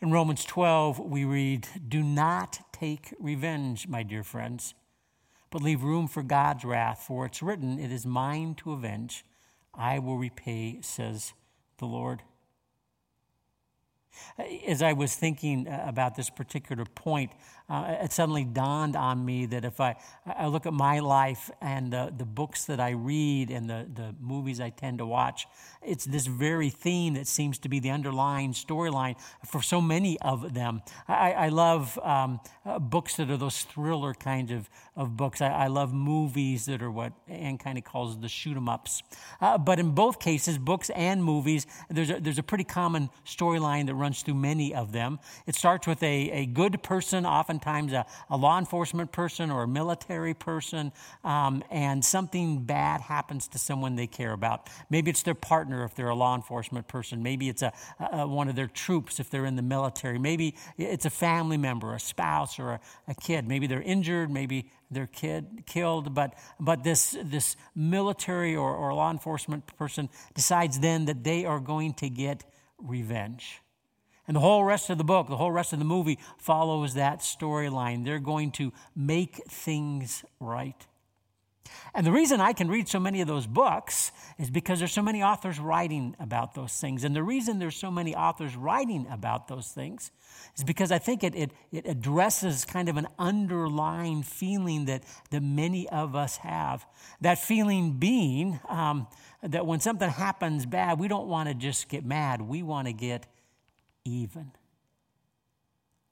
In 0.00 0.10
Romans 0.10 0.44
12, 0.44 0.98
we 0.98 1.24
read, 1.24 1.68
Do 1.88 2.02
not 2.02 2.60
take 2.72 3.14
revenge, 3.20 3.86
my 3.86 4.02
dear 4.02 4.24
friends 4.24 4.74
but 5.52 5.62
leave 5.62 5.84
room 5.84 6.08
for 6.08 6.22
God's 6.24 6.64
wrath, 6.64 7.04
for 7.06 7.26
it's 7.26 7.42
written, 7.42 7.78
It 7.78 7.92
is 7.92 8.04
mine 8.04 8.56
to 8.56 8.72
avenge. 8.72 9.24
I 9.74 10.00
will 10.00 10.16
repay, 10.16 10.78
says 10.80 11.34
the 11.78 11.84
Lord. 11.84 12.22
As 14.66 14.82
I 14.82 14.94
was 14.94 15.14
thinking 15.14 15.68
uh, 15.68 15.84
about 15.86 16.16
this 16.16 16.30
particular 16.30 16.84
point, 16.84 17.32
uh, 17.72 18.04
it 18.04 18.12
suddenly 18.12 18.44
dawned 18.44 18.96
on 18.96 19.24
me 19.24 19.46
that 19.46 19.64
if 19.64 19.80
I, 19.80 19.96
I 20.26 20.46
look 20.48 20.66
at 20.66 20.74
my 20.74 20.98
life 20.98 21.50
and 21.62 21.90
the, 21.90 22.12
the 22.14 22.26
books 22.26 22.66
that 22.66 22.80
I 22.80 22.90
read 22.90 23.50
and 23.50 23.70
the, 23.70 23.86
the 23.92 24.14
movies 24.20 24.60
I 24.60 24.68
tend 24.68 24.98
to 24.98 25.06
watch, 25.06 25.46
it's 25.82 26.04
this 26.04 26.26
very 26.26 26.68
theme 26.68 27.14
that 27.14 27.26
seems 27.26 27.58
to 27.60 27.70
be 27.70 27.80
the 27.80 27.88
underlying 27.88 28.52
storyline 28.52 29.16
for 29.46 29.62
so 29.62 29.80
many 29.80 30.20
of 30.20 30.52
them. 30.52 30.82
I, 31.08 31.32
I 31.32 31.48
love 31.48 31.98
um, 32.02 32.40
uh, 32.66 32.78
books 32.78 33.16
that 33.16 33.30
are 33.30 33.38
those 33.38 33.62
thriller 33.62 34.12
kinds 34.12 34.52
of, 34.52 34.68
of 34.94 35.16
books. 35.16 35.40
I, 35.40 35.48
I 35.48 35.66
love 35.68 35.94
movies 35.94 36.66
that 36.66 36.82
are 36.82 36.90
what 36.90 37.14
Anne 37.26 37.56
kind 37.56 37.78
of 37.78 37.84
calls 37.84 38.20
the 38.20 38.28
shoot 38.28 38.56
'em 38.56 38.68
ups. 38.68 39.02
Uh, 39.40 39.56
but 39.56 39.78
in 39.78 39.92
both 39.92 40.20
cases, 40.20 40.58
books 40.58 40.90
and 40.90 41.24
movies, 41.24 41.66
there's 41.88 42.10
a, 42.10 42.20
there's 42.20 42.38
a 42.38 42.42
pretty 42.42 42.64
common 42.64 43.08
storyline 43.24 43.86
that 43.86 43.94
runs 43.94 44.22
through 44.22 44.34
many 44.34 44.74
of 44.74 44.92
them. 44.92 45.18
It 45.46 45.54
starts 45.54 45.86
with 45.86 46.02
a, 46.02 46.30
a 46.42 46.46
good 46.46 46.82
person, 46.82 47.24
oftentimes 47.62 47.92
a, 47.92 48.06
a 48.30 48.36
law 48.36 48.58
enforcement 48.58 49.12
person 49.12 49.50
or 49.50 49.62
a 49.62 49.68
military 49.68 50.34
person, 50.34 50.92
um, 51.24 51.62
and 51.70 52.04
something 52.04 52.64
bad 52.64 53.00
happens 53.00 53.48
to 53.48 53.58
someone 53.58 53.96
they 53.96 54.06
care 54.06 54.32
about. 54.32 54.68
Maybe 54.90 55.10
it's 55.10 55.22
their 55.22 55.34
partner 55.34 55.84
if 55.84 55.94
they're 55.94 56.08
a 56.08 56.14
law 56.14 56.34
enforcement 56.34 56.88
person. 56.88 57.22
Maybe 57.22 57.48
it's 57.48 57.62
a, 57.62 57.72
a 58.12 58.26
one 58.26 58.48
of 58.48 58.56
their 58.56 58.66
troops 58.66 59.20
if 59.20 59.30
they're 59.30 59.46
in 59.46 59.56
the 59.56 59.62
military. 59.62 60.18
Maybe 60.18 60.54
it's 60.76 61.06
a 61.06 61.10
family 61.10 61.56
member, 61.56 61.94
a 61.94 62.00
spouse, 62.00 62.58
or 62.58 62.72
a, 62.72 62.80
a 63.08 63.14
kid. 63.14 63.46
Maybe 63.46 63.66
they're 63.66 63.82
injured. 63.82 64.30
Maybe 64.30 64.70
their 64.90 65.06
kid 65.06 65.64
killed, 65.66 66.14
but, 66.14 66.34
but 66.60 66.84
this, 66.84 67.16
this 67.24 67.56
military 67.74 68.54
or, 68.54 68.74
or 68.74 68.92
law 68.92 69.10
enforcement 69.10 69.66
person 69.78 70.10
decides 70.34 70.80
then 70.80 71.06
that 71.06 71.24
they 71.24 71.46
are 71.46 71.60
going 71.60 71.94
to 71.94 72.10
get 72.10 72.44
revenge. 72.76 73.62
And 74.28 74.36
the 74.36 74.40
whole 74.40 74.64
rest 74.64 74.88
of 74.90 74.98
the 74.98 75.04
book, 75.04 75.28
the 75.28 75.36
whole 75.36 75.50
rest 75.50 75.72
of 75.72 75.78
the 75.78 75.84
movie 75.84 76.18
follows 76.38 76.94
that 76.94 77.20
storyline. 77.20 78.04
They're 78.04 78.20
going 78.20 78.52
to 78.52 78.72
make 78.94 79.36
things 79.48 80.24
right. 80.38 80.86
And 81.94 82.06
the 82.06 82.12
reason 82.12 82.40
I 82.40 82.52
can 82.52 82.68
read 82.68 82.88
so 82.88 82.98
many 82.98 83.20
of 83.20 83.28
those 83.28 83.46
books 83.46 84.12
is 84.38 84.50
because 84.50 84.78
there's 84.78 84.92
so 84.92 85.02
many 85.02 85.22
authors 85.22 85.58
writing 85.58 86.16
about 86.18 86.54
those 86.54 86.72
things. 86.72 87.04
And 87.04 87.14
the 87.14 87.22
reason 87.22 87.58
there's 87.58 87.76
so 87.76 87.90
many 87.90 88.14
authors 88.14 88.56
writing 88.56 89.06
about 89.10 89.48
those 89.48 89.68
things 89.68 90.10
is 90.56 90.64
because 90.64 90.90
I 90.90 90.98
think 90.98 91.22
it, 91.22 91.34
it, 91.34 91.50
it 91.70 91.86
addresses 91.86 92.64
kind 92.64 92.88
of 92.88 92.96
an 92.96 93.08
underlying 93.18 94.22
feeling 94.22 94.86
that, 94.86 95.04
that 95.30 95.42
many 95.42 95.88
of 95.90 96.14
us 96.16 96.38
have. 96.38 96.86
That 97.20 97.38
feeling 97.38 97.92
being 97.98 98.58
um, 98.68 99.06
that 99.42 99.66
when 99.66 99.80
something 99.80 100.08
happens 100.08 100.64
bad, 100.64 100.98
we 100.98 101.08
don't 101.08 101.28
want 101.28 101.48
to 101.48 101.54
just 101.54 101.88
get 101.88 102.04
mad, 102.04 102.40
we 102.40 102.62
want 102.62 102.86
to 102.86 102.92
get 102.92 103.26
even. 104.04 104.52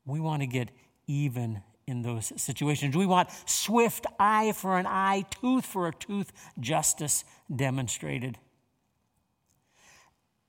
We 0.07 0.21
want 0.21 0.43
to 0.43 0.47
get 0.47 0.71
even 1.07 1.63
in 1.87 2.03
those 2.03 2.33
situations. 2.37 2.97
We 2.97 3.07
want 3.07 3.31
swift 3.47 4.07
eye 4.19 4.53
for 4.53 4.79
an 4.79 4.87
eye, 4.87 5.25
tooth 5.31 5.67
for 5.67 5.89
a 5.89 5.93
tooth 5.93 6.33
justice 6.59 7.25
demonstrated. 7.55 8.39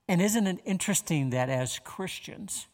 And 0.08 0.20
isn't 0.20 0.46
it 0.46 0.60
interesting 0.64 1.30
that 1.30 1.48
as 1.48 1.78
Christians, 1.80 2.66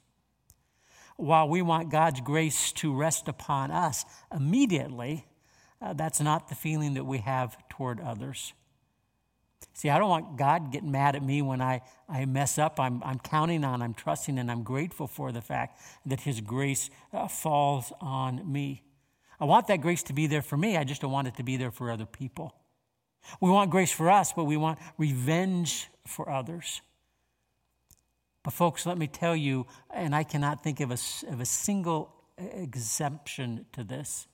while 1.16 1.48
we 1.48 1.62
want 1.62 1.90
God's 1.90 2.20
grace 2.20 2.72
to 2.72 2.94
rest 2.94 3.28
upon 3.28 3.70
us 3.70 4.04
immediately, 4.34 5.26
uh, 5.80 5.92
that's 5.92 6.20
not 6.20 6.48
the 6.48 6.54
feeling 6.54 6.94
that 6.94 7.04
we 7.04 7.18
have 7.18 7.56
toward 7.68 8.00
others. 8.00 8.52
See, 9.74 9.90
I 9.90 9.98
don't 9.98 10.08
want 10.08 10.36
God 10.36 10.72
getting 10.72 10.90
mad 10.90 11.14
at 11.14 11.22
me 11.22 11.40
when 11.40 11.60
I, 11.60 11.82
I 12.08 12.24
mess 12.24 12.58
up. 12.58 12.80
I'm, 12.80 13.02
I'm 13.04 13.18
counting 13.18 13.64
on, 13.64 13.80
I'm 13.80 13.94
trusting, 13.94 14.38
and 14.38 14.50
I'm 14.50 14.62
grateful 14.62 15.06
for 15.06 15.30
the 15.30 15.40
fact 15.40 15.80
that 16.06 16.20
His 16.20 16.40
grace 16.40 16.90
uh, 17.12 17.28
falls 17.28 17.92
on 18.00 18.50
me. 18.50 18.82
I 19.38 19.44
want 19.44 19.68
that 19.68 19.80
grace 19.80 20.02
to 20.04 20.12
be 20.12 20.26
there 20.26 20.42
for 20.42 20.56
me. 20.56 20.76
I 20.76 20.82
just 20.82 21.00
don't 21.00 21.12
want 21.12 21.28
it 21.28 21.36
to 21.36 21.44
be 21.44 21.56
there 21.56 21.70
for 21.70 21.92
other 21.92 22.06
people. 22.06 22.54
We 23.40 23.50
want 23.50 23.70
grace 23.70 23.92
for 23.92 24.10
us, 24.10 24.32
but 24.32 24.44
we 24.44 24.56
want 24.56 24.78
revenge 24.96 25.88
for 26.06 26.28
others. 26.28 26.80
But, 28.42 28.54
folks, 28.54 28.86
let 28.86 28.98
me 28.98 29.06
tell 29.06 29.36
you, 29.36 29.66
and 29.90 30.14
I 30.14 30.24
cannot 30.24 30.64
think 30.64 30.80
of 30.80 30.90
a, 30.90 30.98
of 31.28 31.40
a 31.40 31.44
single 31.44 32.14
exemption 32.36 33.66
to 33.72 33.84
this 33.84 34.26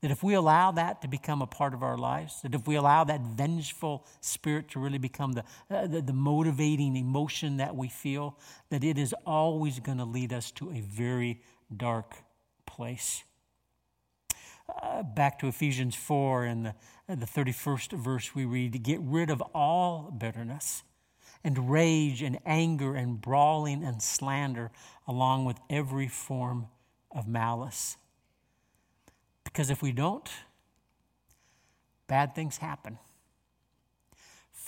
that 0.00 0.10
if 0.10 0.22
we 0.22 0.34
allow 0.34 0.70
that 0.70 1.02
to 1.02 1.08
become 1.08 1.42
a 1.42 1.46
part 1.46 1.74
of 1.74 1.82
our 1.82 1.98
lives, 1.98 2.40
that 2.42 2.54
if 2.54 2.66
we 2.66 2.76
allow 2.76 3.04
that 3.04 3.20
vengeful 3.20 4.06
spirit 4.20 4.68
to 4.70 4.80
really 4.80 4.98
become 4.98 5.32
the, 5.32 5.44
uh, 5.70 5.86
the, 5.86 6.00
the, 6.00 6.12
motivating 6.12 6.96
emotion 6.96 7.58
that 7.58 7.76
we 7.76 7.88
feel, 7.88 8.38
that 8.70 8.82
it 8.82 8.96
is 8.96 9.14
always 9.26 9.78
going 9.78 9.98
to 9.98 10.04
lead 10.04 10.32
us 10.32 10.50
to 10.52 10.70
a 10.70 10.80
very 10.80 11.42
dark 11.76 12.14
place. 12.66 13.24
Uh, 14.82 15.02
back 15.02 15.38
to 15.38 15.48
Ephesians 15.48 15.94
4 15.94 16.44
and 16.44 16.66
the, 16.66 16.74
uh, 17.08 17.14
the 17.16 17.26
31st 17.26 17.92
verse, 17.92 18.34
we 18.34 18.46
read, 18.46 18.82
Get 18.82 19.00
rid 19.00 19.28
of 19.28 19.42
all 19.54 20.14
bitterness 20.16 20.82
and 21.44 21.70
rage 21.70 22.22
and 22.22 22.38
anger 22.46 22.94
and 22.94 23.20
brawling 23.20 23.84
and 23.84 24.02
slander, 24.02 24.70
along 25.06 25.44
with 25.44 25.58
every 25.68 26.08
form 26.08 26.68
of 27.10 27.26
malice 27.26 27.96
because 29.52 29.70
if 29.70 29.82
we 29.82 29.92
don't, 29.92 30.28
bad 32.06 32.34
things 32.34 32.58
happen. 32.58 32.98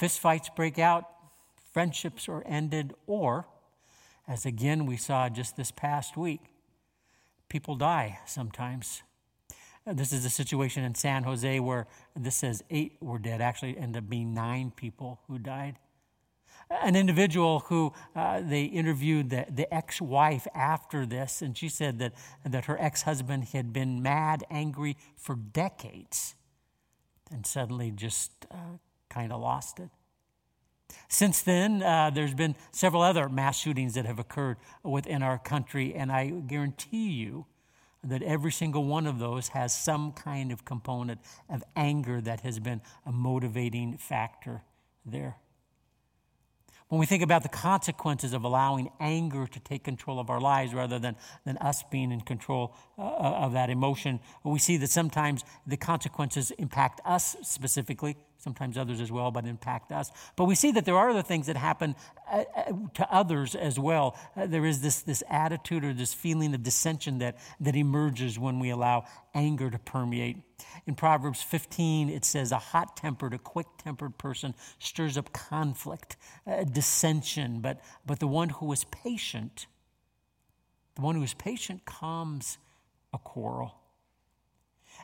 Fistfights 0.00 0.54
break 0.54 0.78
out, 0.78 1.08
friendships 1.72 2.28
are 2.28 2.42
ended, 2.46 2.94
or, 3.06 3.46
as 4.26 4.46
again 4.46 4.86
we 4.86 4.96
saw 4.96 5.28
just 5.28 5.56
this 5.56 5.70
past 5.70 6.16
week, 6.16 6.40
people 7.48 7.76
die 7.76 8.18
sometimes. 8.26 9.02
This 9.86 10.12
is 10.12 10.24
a 10.24 10.30
situation 10.30 10.84
in 10.84 10.94
San 10.94 11.24
Jose 11.24 11.58
where 11.60 11.88
this 12.14 12.36
says 12.36 12.62
eight 12.70 12.96
were 13.00 13.18
dead. 13.18 13.40
Actually, 13.40 13.76
ended 13.76 14.04
up 14.04 14.08
being 14.08 14.32
nine 14.32 14.72
people 14.74 15.20
who 15.26 15.38
died. 15.38 15.76
An 16.80 16.96
individual 16.96 17.60
who 17.60 17.92
uh, 18.16 18.40
they 18.40 18.64
interviewed 18.64 19.30
the, 19.30 19.46
the 19.50 19.72
ex-wife 19.72 20.46
after 20.54 21.04
this 21.04 21.42
and 21.42 21.56
she 21.56 21.68
said 21.68 21.98
that, 21.98 22.12
that 22.44 22.64
her 22.66 22.80
ex-husband 22.80 23.44
had 23.52 23.72
been 23.72 24.02
mad 24.02 24.44
angry 24.50 24.96
for 25.16 25.34
decades 25.34 26.34
and 27.30 27.46
suddenly 27.46 27.90
just 27.90 28.46
uh, 28.50 28.76
kind 29.08 29.32
of 29.32 29.40
lost 29.40 29.78
it. 29.78 29.90
Since 31.08 31.42
then 31.42 31.82
uh, 31.82 32.10
there's 32.10 32.34
been 32.34 32.54
several 32.70 33.02
other 33.02 33.28
mass 33.28 33.58
shootings 33.58 33.94
that 33.94 34.06
have 34.06 34.18
occurred 34.18 34.56
within 34.82 35.22
our 35.22 35.38
country 35.38 35.94
and 35.94 36.12
i 36.12 36.28
guarantee 36.28 37.10
you 37.10 37.46
that 38.04 38.22
every 38.22 38.50
single 38.50 38.84
one 38.84 39.06
of 39.06 39.18
those 39.18 39.48
has 39.48 39.74
some 39.74 40.12
kind 40.12 40.50
of 40.50 40.64
component 40.64 41.20
of 41.48 41.62
anger 41.76 42.20
that 42.20 42.40
has 42.40 42.58
been 42.58 42.80
a 43.06 43.12
motivating 43.12 43.96
factor 43.96 44.62
there 45.06 45.36
when 46.92 46.98
we 46.98 47.06
think 47.06 47.22
about 47.22 47.42
the 47.42 47.48
consequences 47.48 48.34
of 48.34 48.44
allowing 48.44 48.90
anger 49.00 49.46
to 49.46 49.60
take 49.60 49.82
control 49.82 50.20
of 50.20 50.28
our 50.28 50.38
lives 50.38 50.74
rather 50.74 50.98
than, 50.98 51.16
than 51.46 51.56
us 51.56 51.82
being 51.90 52.12
in 52.12 52.20
control 52.20 52.76
uh, 52.98 53.00
of 53.00 53.54
that 53.54 53.70
emotion, 53.70 54.20
we 54.44 54.58
see 54.58 54.76
that 54.76 54.90
sometimes 54.90 55.42
the 55.66 55.78
consequences 55.78 56.50
impact 56.58 57.00
us 57.06 57.34
specifically, 57.40 58.18
sometimes 58.42 58.76
others 58.76 59.00
as 59.00 59.12
well, 59.12 59.30
but 59.30 59.46
impact 59.46 59.92
us. 59.92 60.10
But 60.34 60.44
we 60.46 60.56
see 60.56 60.72
that 60.72 60.84
there 60.84 60.96
are 60.96 61.10
other 61.10 61.22
things 61.22 61.46
that 61.46 61.56
happen 61.56 61.94
uh, 62.30 62.42
uh, 62.56 62.72
to 62.94 63.14
others 63.14 63.54
as 63.54 63.78
well. 63.78 64.18
Uh, 64.36 64.46
there 64.46 64.66
is 64.66 64.80
this, 64.80 65.02
this 65.02 65.22
attitude 65.30 65.84
or 65.84 65.92
this 65.92 66.12
feeling 66.12 66.52
of 66.52 66.62
dissension 66.64 67.18
that, 67.18 67.38
that 67.60 67.76
emerges 67.76 68.38
when 68.38 68.58
we 68.58 68.70
allow 68.70 69.04
anger 69.32 69.70
to 69.70 69.78
permeate. 69.78 70.38
In 70.86 70.96
Proverbs 70.96 71.40
15, 71.40 72.08
it 72.08 72.24
says, 72.24 72.50
A 72.50 72.58
hot 72.58 72.96
tempered, 72.96 73.32
a 73.32 73.38
quick 73.38 73.66
tempered 73.78 74.18
person 74.18 74.54
stirs 74.80 75.16
up 75.16 75.32
conflict, 75.32 76.16
uh, 76.44 76.64
dissension, 76.64 77.60
but, 77.60 77.80
but 78.04 78.18
the 78.18 78.26
one 78.26 78.48
who 78.48 78.72
is 78.72 78.84
patient, 78.84 79.66
the 80.96 81.02
one 81.02 81.14
who 81.14 81.22
is 81.22 81.34
patient 81.34 81.84
calms 81.84 82.58
a 83.14 83.18
quarrel. 83.18 83.81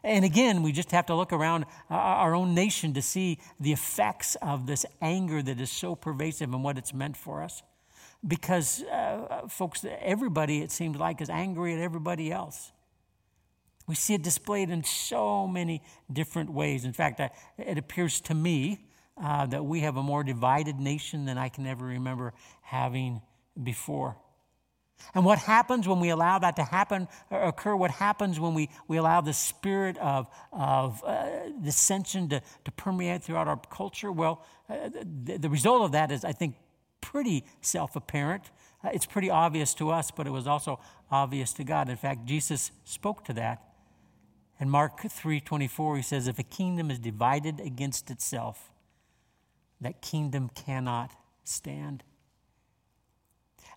And 0.04 0.24
again, 0.24 0.62
we 0.62 0.72
just 0.72 0.90
have 0.92 1.06
to 1.06 1.14
look 1.14 1.32
around 1.32 1.66
our 1.90 2.34
own 2.34 2.54
nation 2.54 2.94
to 2.94 3.02
see 3.02 3.38
the 3.58 3.72
effects 3.72 4.36
of 4.42 4.66
this 4.66 4.86
anger 5.00 5.42
that 5.42 5.60
is 5.60 5.70
so 5.70 5.94
pervasive 5.94 6.52
and 6.52 6.62
what 6.62 6.78
it's 6.78 6.94
meant 6.94 7.16
for 7.16 7.42
us. 7.42 7.62
Because, 8.26 8.82
uh, 8.84 9.46
folks, 9.48 9.84
everybody, 10.00 10.60
it 10.62 10.70
seems 10.70 10.96
like, 10.96 11.20
is 11.20 11.30
angry 11.30 11.74
at 11.74 11.80
everybody 11.80 12.32
else. 12.32 12.72
We 13.86 13.94
see 13.94 14.14
it 14.14 14.22
displayed 14.22 14.70
in 14.70 14.84
so 14.84 15.46
many 15.46 15.82
different 16.12 16.50
ways. 16.50 16.84
In 16.84 16.92
fact, 16.92 17.20
I, 17.20 17.30
it 17.56 17.78
appears 17.78 18.20
to 18.22 18.34
me 18.34 18.86
uh, 19.16 19.46
that 19.46 19.64
we 19.64 19.80
have 19.80 19.96
a 19.96 20.02
more 20.02 20.22
divided 20.22 20.78
nation 20.78 21.24
than 21.24 21.38
I 21.38 21.48
can 21.48 21.66
ever 21.66 21.86
remember 21.86 22.34
having 22.62 23.22
before. 23.60 24.16
And 25.14 25.24
what 25.24 25.38
happens 25.38 25.88
when 25.88 26.00
we 26.00 26.10
allow 26.10 26.38
that 26.38 26.56
to 26.56 26.64
happen, 26.64 27.08
occur? 27.30 27.74
What 27.74 27.90
happens 27.90 28.38
when 28.38 28.54
we, 28.54 28.68
we 28.88 28.96
allow 28.96 29.20
the 29.20 29.32
spirit 29.32 29.96
of, 29.98 30.26
of 30.52 31.02
uh, 31.04 31.50
dissension 31.62 32.28
to, 32.30 32.42
to 32.64 32.72
permeate 32.72 33.22
throughout 33.22 33.48
our 33.48 33.56
culture? 33.56 34.12
Well, 34.12 34.44
uh, 34.68 34.90
the, 35.24 35.38
the, 35.38 35.48
result 35.48 35.82
of 35.82 35.92
that 35.92 36.10
is, 36.10 36.24
I 36.24 36.32
think, 36.32 36.56
pretty 37.00 37.44
self 37.60 37.96
apparent. 37.96 38.44
Uh, 38.84 38.90
it's 38.92 39.06
pretty 39.06 39.30
obvious 39.30 39.72
to 39.74 39.90
us, 39.90 40.10
but 40.10 40.26
it 40.26 40.30
was 40.30 40.46
also 40.46 40.80
obvious 41.10 41.52
to 41.54 41.64
God. 41.64 41.88
In 41.88 41.96
fact, 41.96 42.26
Jesus 42.26 42.70
spoke 42.84 43.24
to 43.24 43.32
that. 43.34 43.62
In 44.60 44.68
Mark 44.68 45.00
3:24 45.02 45.96
he 45.96 46.02
says 46.02 46.26
if 46.26 46.38
a 46.38 46.42
kingdom 46.42 46.90
is 46.90 46.98
divided 46.98 47.60
against 47.60 48.10
itself 48.10 48.72
that 49.80 50.02
kingdom 50.02 50.50
cannot 50.54 51.12
stand. 51.44 52.02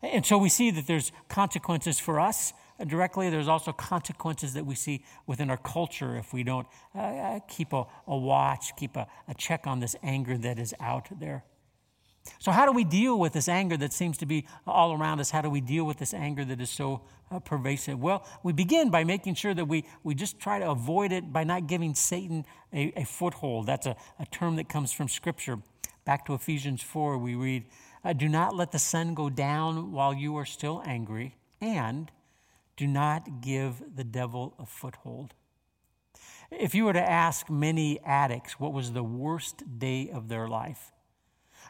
And 0.01 0.25
so 0.25 0.37
we 0.37 0.49
see 0.49 0.71
that 0.71 0.87
there's 0.87 1.11
consequences 1.29 1.99
for 1.99 2.19
us 2.19 2.53
directly. 2.87 3.29
There's 3.29 3.47
also 3.47 3.71
consequences 3.71 4.53
that 4.53 4.65
we 4.65 4.75
see 4.75 5.03
within 5.27 5.49
our 5.49 5.57
culture 5.57 6.17
if 6.17 6.33
we 6.33 6.43
don't 6.43 6.67
uh, 6.95 6.99
uh, 6.99 7.39
keep 7.47 7.73
a, 7.73 7.85
a, 8.07 8.17
watch, 8.17 8.75
keep 8.75 8.95
a, 8.95 9.07
a 9.27 9.33
check 9.35 9.67
on 9.67 9.79
this 9.79 9.95
anger 10.01 10.37
that 10.37 10.57
is 10.57 10.73
out 10.79 11.07
there. 11.19 11.43
So, 12.39 12.51
how 12.51 12.65
do 12.65 12.71
we 12.71 12.83
deal 12.83 13.17
with 13.17 13.33
this 13.33 13.49
anger 13.49 13.77
that 13.77 13.93
seems 13.93 14.17
to 14.19 14.27
be 14.27 14.45
all 14.67 14.93
around 14.93 15.19
us? 15.19 15.31
How 15.31 15.41
do 15.41 15.49
we 15.49 15.61
deal 15.61 15.85
with 15.85 15.97
this 15.97 16.13
anger 16.13 16.45
that 16.45 16.61
is 16.61 16.69
so 16.69 17.01
uh, 17.31 17.39
pervasive? 17.39 17.99
Well, 17.99 18.27
we 18.43 18.53
begin 18.53 18.91
by 18.91 19.03
making 19.03 19.35
sure 19.35 19.55
that 19.55 19.65
we, 19.65 19.85
we 20.03 20.13
just 20.13 20.39
try 20.39 20.59
to 20.59 20.69
avoid 20.69 21.11
it 21.11 21.33
by 21.33 21.43
not 21.43 21.65
giving 21.65 21.95
Satan 21.95 22.45
a, 22.73 22.93
a 22.95 23.05
foothold. 23.05 23.65
That's 23.65 23.87
a, 23.87 23.95
a 24.19 24.25
term 24.27 24.57
that 24.57 24.69
comes 24.69 24.91
from 24.91 25.07
Scripture. 25.07 25.57
Back 26.03 26.25
to 26.25 26.33
Ephesians 26.33 26.81
4, 26.81 27.17
we 27.17 27.35
read, 27.35 27.65
uh, 28.03 28.13
Do 28.13 28.27
not 28.27 28.55
let 28.55 28.71
the 28.71 28.79
sun 28.79 29.13
go 29.13 29.29
down 29.29 29.91
while 29.91 30.13
you 30.13 30.35
are 30.37 30.45
still 30.45 30.81
angry, 30.85 31.35
and 31.59 32.11
do 32.75 32.87
not 32.87 33.41
give 33.41 33.83
the 33.95 34.03
devil 34.03 34.55
a 34.57 34.65
foothold. 34.65 35.33
If 36.49 36.75
you 36.75 36.85
were 36.85 36.93
to 36.93 37.09
ask 37.09 37.49
many 37.49 37.99
addicts 38.01 38.59
what 38.59 38.73
was 38.73 38.91
the 38.91 39.03
worst 39.03 39.79
day 39.79 40.09
of 40.09 40.27
their 40.27 40.47
life, 40.47 40.91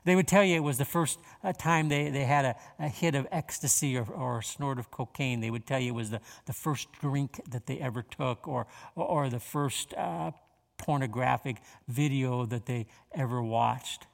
they 0.03 0.15
would 0.15 0.27
tell 0.27 0.43
you 0.43 0.55
it 0.55 0.61
was 0.61 0.77
the 0.77 0.85
first 0.85 1.19
uh, 1.43 1.53
time 1.53 1.89
they, 1.89 2.09
they 2.09 2.23
had 2.23 2.45
a, 2.45 2.55
a 2.79 2.87
hit 2.87 3.13
of 3.13 3.27
ecstasy 3.31 3.97
or, 3.97 4.05
or, 4.05 4.39
a 4.39 4.43
snort 4.43 4.79
of 4.79 4.89
cocaine. 4.89 5.41
They 5.41 5.51
would 5.51 5.67
tell 5.67 5.79
you 5.79 5.89
it 5.89 5.95
was 5.95 6.09
the, 6.09 6.21
the 6.45 6.53
first 6.53 6.91
drink 6.93 7.39
that 7.49 7.67
they 7.67 7.77
ever 7.77 8.01
took 8.01 8.47
or, 8.47 8.65
or, 8.95 9.29
the 9.29 9.39
first 9.39 9.93
uh, 9.93 10.31
pornographic 10.77 11.57
video 11.87 12.45
that 12.45 12.65
they 12.65 12.87
ever 13.13 13.43
watched. 13.43 14.07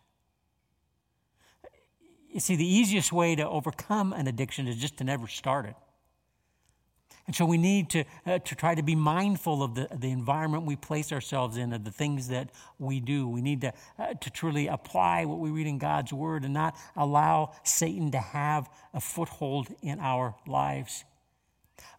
You 2.31 2.39
see, 2.39 2.55
the 2.55 2.67
easiest 2.67 3.11
way 3.11 3.35
to 3.35 3.47
overcome 3.47 4.13
an 4.13 4.27
addiction 4.27 4.67
is 4.67 4.75
just 4.75 4.97
to 4.97 5.03
never 5.03 5.27
start 5.27 5.65
it. 5.65 5.75
And 7.27 7.35
so 7.35 7.45
we 7.45 7.57
need 7.57 7.89
to, 7.89 8.05
uh, 8.25 8.39
to 8.39 8.55
try 8.55 8.73
to 8.73 8.81
be 8.81 8.95
mindful 8.95 9.61
of 9.61 9.75
the, 9.75 9.89
the 9.93 10.11
environment 10.11 10.63
we 10.63 10.77
place 10.77 11.11
ourselves 11.11 11.57
in, 11.57 11.73
of 11.73 11.83
the 11.83 11.91
things 11.91 12.29
that 12.29 12.49
we 12.79 13.01
do. 13.01 13.27
We 13.27 13.41
need 13.41 13.61
to, 13.61 13.73
uh, 13.99 14.13
to 14.13 14.29
truly 14.29 14.67
apply 14.67 15.25
what 15.25 15.39
we 15.39 15.49
read 15.49 15.67
in 15.67 15.77
God's 15.77 16.13
Word 16.13 16.45
and 16.45 16.53
not 16.53 16.77
allow 16.95 17.51
Satan 17.63 18.11
to 18.11 18.19
have 18.19 18.69
a 18.93 19.01
foothold 19.01 19.67
in 19.81 19.99
our 19.99 20.35
lives. 20.47 21.03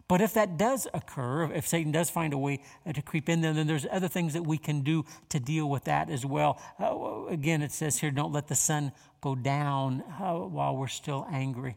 But 0.09 0.21
if 0.21 0.33
that 0.33 0.57
does 0.57 0.87
occur, 0.91 1.53
if 1.53 1.67
Satan 1.67 1.91
does 1.91 2.09
find 2.09 2.33
a 2.33 2.37
way 2.37 2.63
uh, 2.83 2.93
to 2.93 3.01
creep 3.01 3.29
in 3.29 3.41
there, 3.41 3.53
then 3.53 3.67
there's 3.67 3.85
other 3.91 4.07
things 4.07 4.33
that 4.33 4.41
we 4.41 4.57
can 4.57 4.81
do 4.81 5.05
to 5.29 5.39
deal 5.39 5.69
with 5.69 5.83
that 5.83 6.09
as 6.09 6.25
well. 6.25 6.59
Uh, 6.79 7.27
again, 7.27 7.61
it 7.61 7.71
says 7.71 7.99
here, 7.99 8.09
don't 8.09 8.33
let 8.33 8.47
the 8.47 8.55
sun 8.55 8.91
go 9.21 9.35
down 9.35 10.03
uh, 10.19 10.33
while 10.33 10.75
we're 10.75 10.87
still 10.87 11.27
angry. 11.31 11.75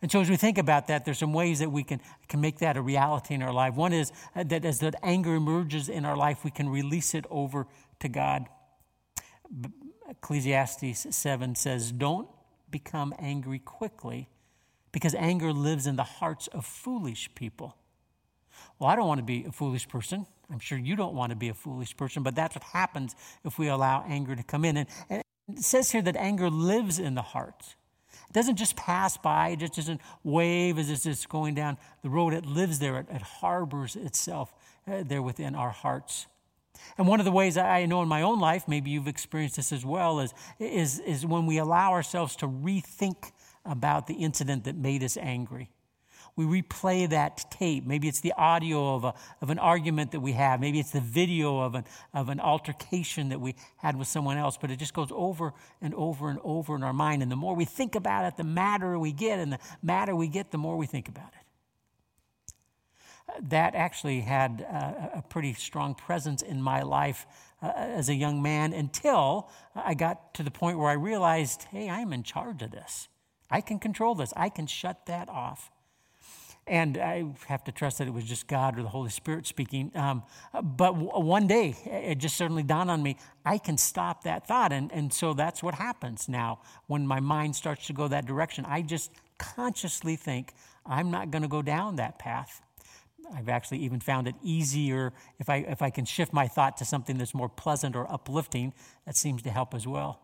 And 0.00 0.10
so, 0.10 0.20
as 0.20 0.30
we 0.30 0.36
think 0.36 0.56
about 0.56 0.86
that, 0.86 1.04
there's 1.04 1.18
some 1.18 1.34
ways 1.34 1.58
that 1.58 1.70
we 1.70 1.82
can, 1.82 2.00
can 2.28 2.40
make 2.40 2.60
that 2.60 2.78
a 2.78 2.82
reality 2.82 3.34
in 3.34 3.42
our 3.42 3.52
life. 3.52 3.74
One 3.74 3.92
is 3.92 4.10
uh, 4.34 4.44
that 4.44 4.64
as 4.64 4.78
that 4.78 4.94
anger 5.02 5.34
emerges 5.34 5.90
in 5.90 6.06
our 6.06 6.16
life, 6.16 6.44
we 6.44 6.50
can 6.50 6.70
release 6.70 7.14
it 7.14 7.26
over 7.28 7.66
to 8.00 8.08
God. 8.08 8.46
Ecclesiastes 10.08 11.14
7 11.14 11.54
says, 11.56 11.92
Don't 11.92 12.28
become 12.70 13.12
angry 13.18 13.58
quickly, 13.58 14.28
because 14.92 15.14
anger 15.14 15.52
lives 15.52 15.86
in 15.86 15.96
the 15.96 16.04
hearts 16.04 16.46
of 16.48 16.64
foolish 16.64 17.30
people. 17.34 17.76
Well, 18.78 18.90
I 18.90 18.96
don't 18.96 19.08
want 19.08 19.18
to 19.18 19.24
be 19.24 19.44
a 19.44 19.52
foolish 19.52 19.88
person. 19.88 20.26
I'm 20.50 20.58
sure 20.58 20.78
you 20.78 20.96
don't 20.96 21.14
want 21.14 21.30
to 21.30 21.36
be 21.36 21.48
a 21.48 21.54
foolish 21.54 21.96
person, 21.96 22.22
but 22.22 22.34
that's 22.34 22.54
what 22.54 22.64
happens 22.64 23.14
if 23.44 23.58
we 23.58 23.68
allow 23.68 24.04
anger 24.08 24.34
to 24.34 24.42
come 24.42 24.64
in. 24.64 24.78
And, 24.78 24.88
and 25.10 25.22
it 25.48 25.64
says 25.64 25.90
here 25.90 26.02
that 26.02 26.16
anger 26.16 26.48
lives 26.48 26.98
in 26.98 27.14
the 27.14 27.22
heart. 27.22 27.76
It 28.28 28.32
doesn't 28.32 28.56
just 28.56 28.76
pass 28.76 29.16
by, 29.16 29.50
it 29.50 29.60
just 29.60 29.74
doesn't 29.74 30.00
wave 30.22 30.78
as 30.78 31.06
it's 31.06 31.26
going 31.26 31.54
down 31.54 31.78
the 32.02 32.10
road. 32.10 32.34
It 32.34 32.46
lives 32.46 32.78
there, 32.78 32.98
it, 32.98 33.06
it 33.10 33.22
harbors 33.22 33.96
itself 33.96 34.52
uh, 34.86 35.02
there 35.04 35.22
within 35.22 35.54
our 35.54 35.70
hearts. 35.70 36.26
And 36.96 37.06
one 37.06 37.20
of 37.20 37.24
the 37.24 37.32
ways 37.32 37.56
I 37.56 37.86
know 37.86 38.02
in 38.02 38.08
my 38.08 38.22
own 38.22 38.38
life, 38.38 38.68
maybe 38.68 38.90
you've 38.90 39.08
experienced 39.08 39.56
this 39.56 39.72
as 39.72 39.84
well, 39.84 40.20
is, 40.20 40.32
is, 40.58 41.00
is 41.00 41.26
when 41.26 41.46
we 41.46 41.58
allow 41.58 41.92
ourselves 41.92 42.36
to 42.36 42.46
rethink 42.46 43.32
about 43.68 44.06
the 44.06 44.14
incident 44.14 44.64
that 44.64 44.76
made 44.76 45.04
us 45.04 45.16
angry 45.16 45.70
we 46.38 46.62
replay 46.62 47.10
that 47.10 47.50
tape. 47.50 47.84
Maybe 47.84 48.06
it's 48.06 48.20
the 48.20 48.32
audio 48.34 48.94
of, 48.94 49.02
a, 49.02 49.14
of 49.42 49.50
an 49.50 49.58
argument 49.58 50.12
that 50.12 50.20
we 50.20 50.34
have. 50.34 50.60
Maybe 50.60 50.78
it's 50.78 50.92
the 50.92 51.00
video 51.00 51.58
of 51.58 51.74
an, 51.74 51.84
of 52.14 52.28
an 52.28 52.38
altercation 52.38 53.30
that 53.30 53.40
we 53.40 53.56
had 53.76 53.96
with 53.96 54.06
someone 54.06 54.38
else. 54.38 54.56
But 54.56 54.70
it 54.70 54.76
just 54.76 54.94
goes 54.94 55.08
over 55.10 55.52
and 55.82 55.92
over 55.94 56.30
and 56.30 56.38
over 56.44 56.76
in 56.76 56.84
our 56.84 56.92
mind. 56.92 57.24
And 57.24 57.32
the 57.32 57.36
more 57.36 57.56
we 57.56 57.64
think 57.64 57.96
about 57.96 58.24
it, 58.24 58.36
the 58.36 58.44
madder 58.44 58.96
we 59.00 59.10
get. 59.10 59.40
And 59.40 59.52
the 59.52 59.58
madder 59.82 60.14
we 60.14 60.28
get, 60.28 60.52
the 60.52 60.58
more 60.58 60.76
we 60.76 60.86
think 60.86 61.08
about 61.08 61.26
it. 61.26 61.34
That 63.50 63.74
actually 63.74 64.20
had 64.20 64.60
a, 64.60 65.24
pretty 65.28 65.54
strong 65.54 65.96
presence 65.96 66.40
in 66.40 66.62
my 66.62 66.82
life 66.82 67.26
uh, 67.60 67.72
as 67.74 68.08
a 68.08 68.14
young 68.14 68.40
man 68.40 68.72
until 68.72 69.50
I 69.74 69.94
got 69.94 70.34
to 70.34 70.44
the 70.44 70.52
point 70.52 70.78
where 70.78 70.88
I 70.88 70.94
realized 70.94 71.64
hey, 71.64 71.90
I'm 71.90 72.12
in 72.12 72.22
charge 72.22 72.62
of 72.62 72.70
this. 72.70 73.08
I 73.50 73.60
can 73.60 73.78
control 73.78 74.14
this, 74.14 74.32
I 74.36 74.48
can 74.50 74.66
shut 74.66 75.06
that 75.06 75.28
off. 75.28 75.70
and 76.66 76.98
I 76.98 77.24
have 77.46 77.64
to 77.64 77.72
trust 77.72 77.98
that 77.98 78.08
it 78.08 78.12
was 78.14 78.24
just 78.24 78.46
God 78.46 78.78
or 78.78 78.82
the 78.82 78.88
Holy 78.90 79.10
Spirit 79.10 79.46
speaking. 79.46 79.90
Um, 79.94 80.22
but 80.52 80.92
w- 80.92 81.10
one 81.10 81.46
day, 81.46 81.76
it 81.86 82.18
just 82.18 82.36
suddenly 82.36 82.62
dawned 82.62 82.90
on 82.90 83.02
me 83.02 83.16
I 83.44 83.58
can 83.58 83.78
stop 83.78 84.24
that 84.24 84.46
thought. 84.46 84.72
And, 84.72 84.92
and 84.92 85.12
so 85.12 85.32
that's 85.34 85.62
what 85.62 85.74
happens 85.74 86.28
now 86.28 86.60
when 86.86 87.06
my 87.06 87.20
mind 87.20 87.56
starts 87.56 87.86
to 87.86 87.92
go 87.94 88.08
that 88.08 88.26
direction. 88.26 88.64
I 88.66 88.82
just 88.82 89.10
consciously 89.38 90.16
think, 90.16 90.52
I'm 90.86 91.10
not 91.10 91.30
going 91.30 91.42
to 91.42 91.48
go 91.48 91.62
down 91.62 91.96
that 91.96 92.18
path. 92.18 92.60
I've 93.34 93.48
actually 93.48 93.78
even 93.78 94.00
found 94.00 94.28
it 94.28 94.34
easier 94.42 95.12
if 95.38 95.48
I, 95.50 95.56
if 95.58 95.82
I 95.82 95.90
can 95.90 96.04
shift 96.04 96.32
my 96.32 96.48
thought 96.48 96.76
to 96.78 96.84
something 96.84 97.18
that's 97.18 97.34
more 97.34 97.48
pleasant 97.48 97.96
or 97.96 98.10
uplifting. 98.10 98.72
That 99.06 99.16
seems 99.16 99.42
to 99.42 99.50
help 99.50 99.74
as 99.74 99.86
well. 99.86 100.20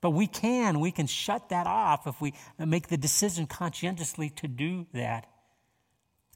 But 0.00 0.10
we 0.10 0.26
can, 0.26 0.80
we 0.80 0.92
can 0.92 1.06
shut 1.06 1.48
that 1.48 1.66
off 1.66 2.06
if 2.06 2.20
we 2.20 2.34
make 2.58 2.88
the 2.88 2.96
decision 2.96 3.46
conscientiously 3.46 4.30
to 4.30 4.48
do 4.48 4.86
that. 4.92 5.26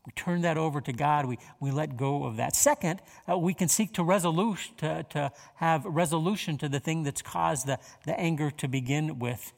We 0.05 0.13
turn 0.17 0.41
that 0.43 0.59
over 0.59 0.81
to 0.81 0.93
God. 0.93 1.27
We, 1.27 1.39
we 1.61 1.71
let 1.71 1.97
go 1.97 2.25
of 2.25 2.37
that. 2.39 2.57
Second, 2.57 3.01
uh, 3.31 3.39
we 3.39 3.55
can 3.55 3.69
seek 3.69 3.95
to, 3.95 4.03
resolution, 4.03 4.75
to, 4.79 5.07
to 5.11 5.33
have 5.55 5.85
resolution 5.85 6.59
to 6.59 6.69
the 6.69 6.81
thing 6.81 7.05
that's 7.05 7.23
caused 7.23 7.69
the, 7.69 7.79
the 8.05 8.19
anger 8.19 8.51
to 8.51 8.67
begin 8.67 9.21
with. 9.21 9.53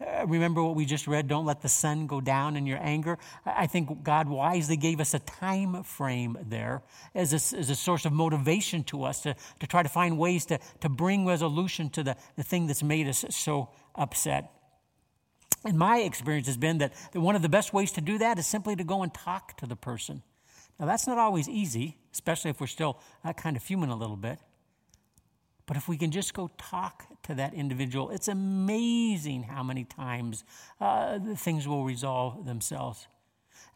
Uh, 0.00 0.24
remember 0.28 0.62
what 0.62 0.76
we 0.76 0.84
just 0.84 1.08
read 1.08 1.26
don't 1.26 1.44
let 1.44 1.60
the 1.60 1.68
sun 1.68 2.06
go 2.06 2.20
down 2.20 2.56
in 2.56 2.66
your 2.66 2.78
anger 2.80 3.18
i 3.44 3.66
think 3.66 4.04
god 4.04 4.28
wisely 4.28 4.76
gave 4.76 5.00
us 5.00 5.12
a 5.12 5.18
time 5.18 5.82
frame 5.82 6.38
there 6.40 6.82
as 7.16 7.32
a, 7.32 7.58
as 7.58 7.68
a 7.68 7.74
source 7.74 8.04
of 8.04 8.12
motivation 8.12 8.84
to 8.84 9.02
us 9.02 9.22
to, 9.22 9.34
to 9.58 9.66
try 9.66 9.82
to 9.82 9.88
find 9.88 10.16
ways 10.16 10.46
to, 10.46 10.56
to 10.80 10.88
bring 10.88 11.26
resolution 11.26 11.90
to 11.90 12.04
the, 12.04 12.16
the 12.36 12.44
thing 12.44 12.68
that's 12.68 12.82
made 12.82 13.08
us 13.08 13.24
so 13.30 13.70
upset 13.96 14.52
and 15.64 15.78
my 15.78 15.98
experience 15.98 16.46
has 16.46 16.56
been 16.56 16.78
that, 16.78 16.92
that 17.12 17.20
one 17.20 17.34
of 17.34 17.42
the 17.42 17.48
best 17.48 17.72
ways 17.72 17.92
to 17.92 18.00
do 18.00 18.18
that 18.18 18.38
is 18.38 18.46
simply 18.46 18.76
to 18.76 18.84
go 18.84 19.02
and 19.02 19.12
talk 19.12 19.56
to 19.58 19.66
the 19.66 19.76
person. 19.76 20.22
Now, 20.78 20.86
that's 20.86 21.06
not 21.06 21.18
always 21.18 21.48
easy, 21.48 21.98
especially 22.12 22.50
if 22.50 22.60
we're 22.60 22.68
still 22.68 23.00
uh, 23.24 23.32
kind 23.32 23.56
of 23.56 23.62
fuming 23.62 23.90
a 23.90 23.96
little 23.96 24.16
bit. 24.16 24.38
But 25.68 25.76
if 25.76 25.86
we 25.86 25.98
can 25.98 26.10
just 26.10 26.32
go 26.32 26.50
talk 26.56 27.04
to 27.24 27.34
that 27.34 27.52
individual, 27.52 28.08
it's 28.08 28.26
amazing 28.26 29.42
how 29.42 29.62
many 29.62 29.84
times 29.84 30.42
uh, 30.80 31.18
things 31.36 31.68
will 31.68 31.84
resolve 31.84 32.46
themselves. 32.46 33.06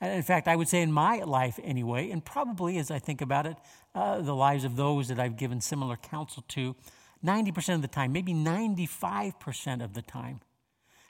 And 0.00 0.14
in 0.14 0.22
fact, 0.22 0.48
I 0.48 0.56
would 0.56 0.68
say 0.68 0.80
in 0.80 0.90
my 0.90 1.18
life 1.18 1.60
anyway, 1.62 2.10
and 2.10 2.24
probably 2.24 2.78
as 2.78 2.90
I 2.90 2.98
think 2.98 3.20
about 3.20 3.46
it, 3.46 3.58
uh, 3.94 4.22
the 4.22 4.34
lives 4.34 4.64
of 4.64 4.76
those 4.76 5.08
that 5.08 5.20
I've 5.20 5.36
given 5.36 5.60
similar 5.60 5.96
counsel 5.96 6.42
to, 6.48 6.74
90% 7.22 7.74
of 7.74 7.82
the 7.82 7.88
time, 7.88 8.10
maybe 8.10 8.32
95% 8.32 9.84
of 9.84 9.92
the 9.92 10.02
time, 10.02 10.40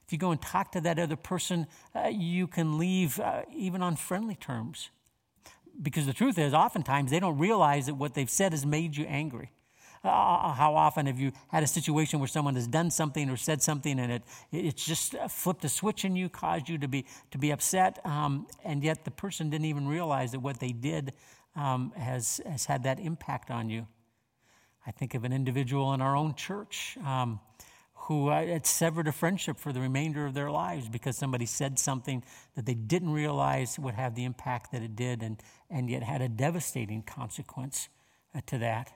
if 0.05 0.12
you 0.12 0.18
go 0.18 0.33
and 0.33 0.42
talk 0.42 0.73
to 0.73 0.81
that 0.81 0.99
other 0.99 1.16
person, 1.16 1.68
uh, 1.95 2.09
you 2.09 2.49
can 2.49 2.77
leave 2.77 3.21
uh, 3.21 3.42
even 3.55 3.83
on 3.83 3.95
friendly 3.95 4.35
terms. 4.35 4.90
Because 5.81 6.07
the 6.07 6.12
truth 6.12 6.38
is, 6.38 6.53
oftentimes 6.53 7.12
they 7.12 7.21
don't 7.21 7.38
realize 7.38 7.87
that 7.87 7.95
what 7.95 8.14
they've 8.14 8.29
said 8.29 8.51
has 8.53 8.66
made 8.66 8.97
you 8.97 9.05
angry. 9.05 9.53
Uh 10.05 10.53
how 10.53 10.75
often 10.75 11.07
have 11.07 11.19
you 11.19 11.33
had 11.49 11.62
a 11.62 11.67
situation 11.67 12.19
where 12.19 12.29
someone 12.29 12.55
has 12.57 12.67
done 12.67 12.91
something 12.91 13.31
or 13.31 13.37
said 13.37 13.62
something 13.62 14.01
and 14.01 14.12
it, 14.12 14.23
it's 14.51 14.85
just 14.85 15.15
flipped 15.29 15.65
a 15.65 15.69
switch 15.69 16.05
in 16.05 16.17
you, 16.17 16.29
caused 16.29 16.69
you 16.69 16.79
to 16.79 16.88
be, 16.88 17.07
to 17.31 17.38
be 17.38 17.51
upset, 17.51 18.05
um, 18.05 18.47
and 18.65 18.83
yet 18.83 19.05
the 19.05 19.11
person 19.11 19.51
didn't 19.51 19.67
even 19.67 19.87
realize 19.87 20.33
that 20.33 20.41
what 20.41 20.59
they 20.59 20.73
did 20.73 21.12
um, 21.55 21.93
has, 21.97 22.41
has 22.47 22.65
had 22.65 22.83
that 22.83 22.99
impact 22.99 23.51
on 23.51 23.71
you? 23.71 23.87
I 24.87 24.91
think 24.91 25.15
of 25.15 25.25
an 25.25 25.33
individual 25.33 25.93
in 25.95 26.01
our 26.01 26.17
own 26.17 26.35
church. 26.35 26.97
Um, 27.05 27.41
who 28.07 28.31
uh, 28.31 28.45
had 28.45 28.67
severed 28.67 29.07
a 29.07 29.12
friendship 29.12 29.57
for 29.57 29.73
the 29.73 29.81
remainder 29.81 30.27
of 30.27 30.35
their 30.35 30.51
lives 30.51 30.88
because 30.88 31.17
somebody 31.17 31.47
said 31.47 31.79
something 31.79 32.25
that 32.57 32.67
they 32.67 32.75
didn't 32.75 33.12
realize 33.12 33.79
would 33.79 33.95
have 33.95 34.17
the 34.17 34.25
impact 34.25 34.73
that 34.73 34.83
it 34.83 34.97
did 34.97 35.23
and, 35.23 35.41
and 35.71 35.88
yet 35.88 36.03
had 36.03 36.21
a 36.21 36.29
devastating 36.29 37.03
consequence 37.03 37.88
uh, 38.35 38.41
to 38.45 38.59
that. 38.59 38.93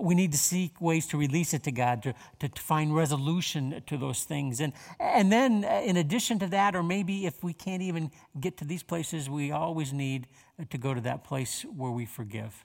We 0.00 0.14
need 0.14 0.32
to 0.32 0.38
seek 0.38 0.80
ways 0.80 1.06
to 1.08 1.16
release 1.16 1.54
it 1.54 1.62
to 1.64 1.72
God, 1.72 2.02
to, 2.02 2.14
to, 2.40 2.48
to, 2.48 2.60
find 2.60 2.94
resolution 2.94 3.82
to 3.86 3.96
those 3.96 4.24
things. 4.24 4.60
And, 4.60 4.72
and 4.98 5.30
then, 5.30 5.64
uh, 5.64 5.82
in 5.84 5.96
addition 5.96 6.38
to 6.40 6.46
that, 6.48 6.74
or 6.74 6.82
maybe 6.82 7.26
if 7.26 7.44
we 7.44 7.52
can't 7.52 7.82
even 7.82 8.10
get 8.38 8.56
to 8.58 8.64
these 8.64 8.82
places, 8.82 9.30
we 9.30 9.52
always 9.52 9.92
need 9.92 10.26
to 10.68 10.78
go 10.78 10.94
to 10.94 11.00
that 11.02 11.22
place 11.22 11.64
where 11.76 11.92
we 11.92 12.06
forgive. 12.06 12.64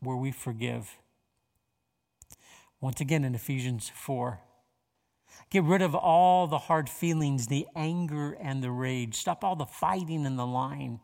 Where 0.00 0.16
we 0.16 0.32
forgive. 0.32 0.98
Once 2.80 3.00
again 3.00 3.24
in 3.24 3.34
Ephesians 3.34 3.90
4. 3.94 4.40
Get 5.50 5.62
rid 5.62 5.82
of 5.82 5.94
all 5.94 6.46
the 6.46 6.58
hard 6.58 6.88
feelings, 6.88 7.46
the 7.46 7.66
anger 7.76 8.32
and 8.40 8.62
the 8.62 8.70
rage. 8.70 9.14
Stop 9.14 9.44
all 9.44 9.56
the 9.56 9.66
fighting 9.66 10.26
and 10.26 10.38
the 10.38 10.46
lying. 10.46 11.00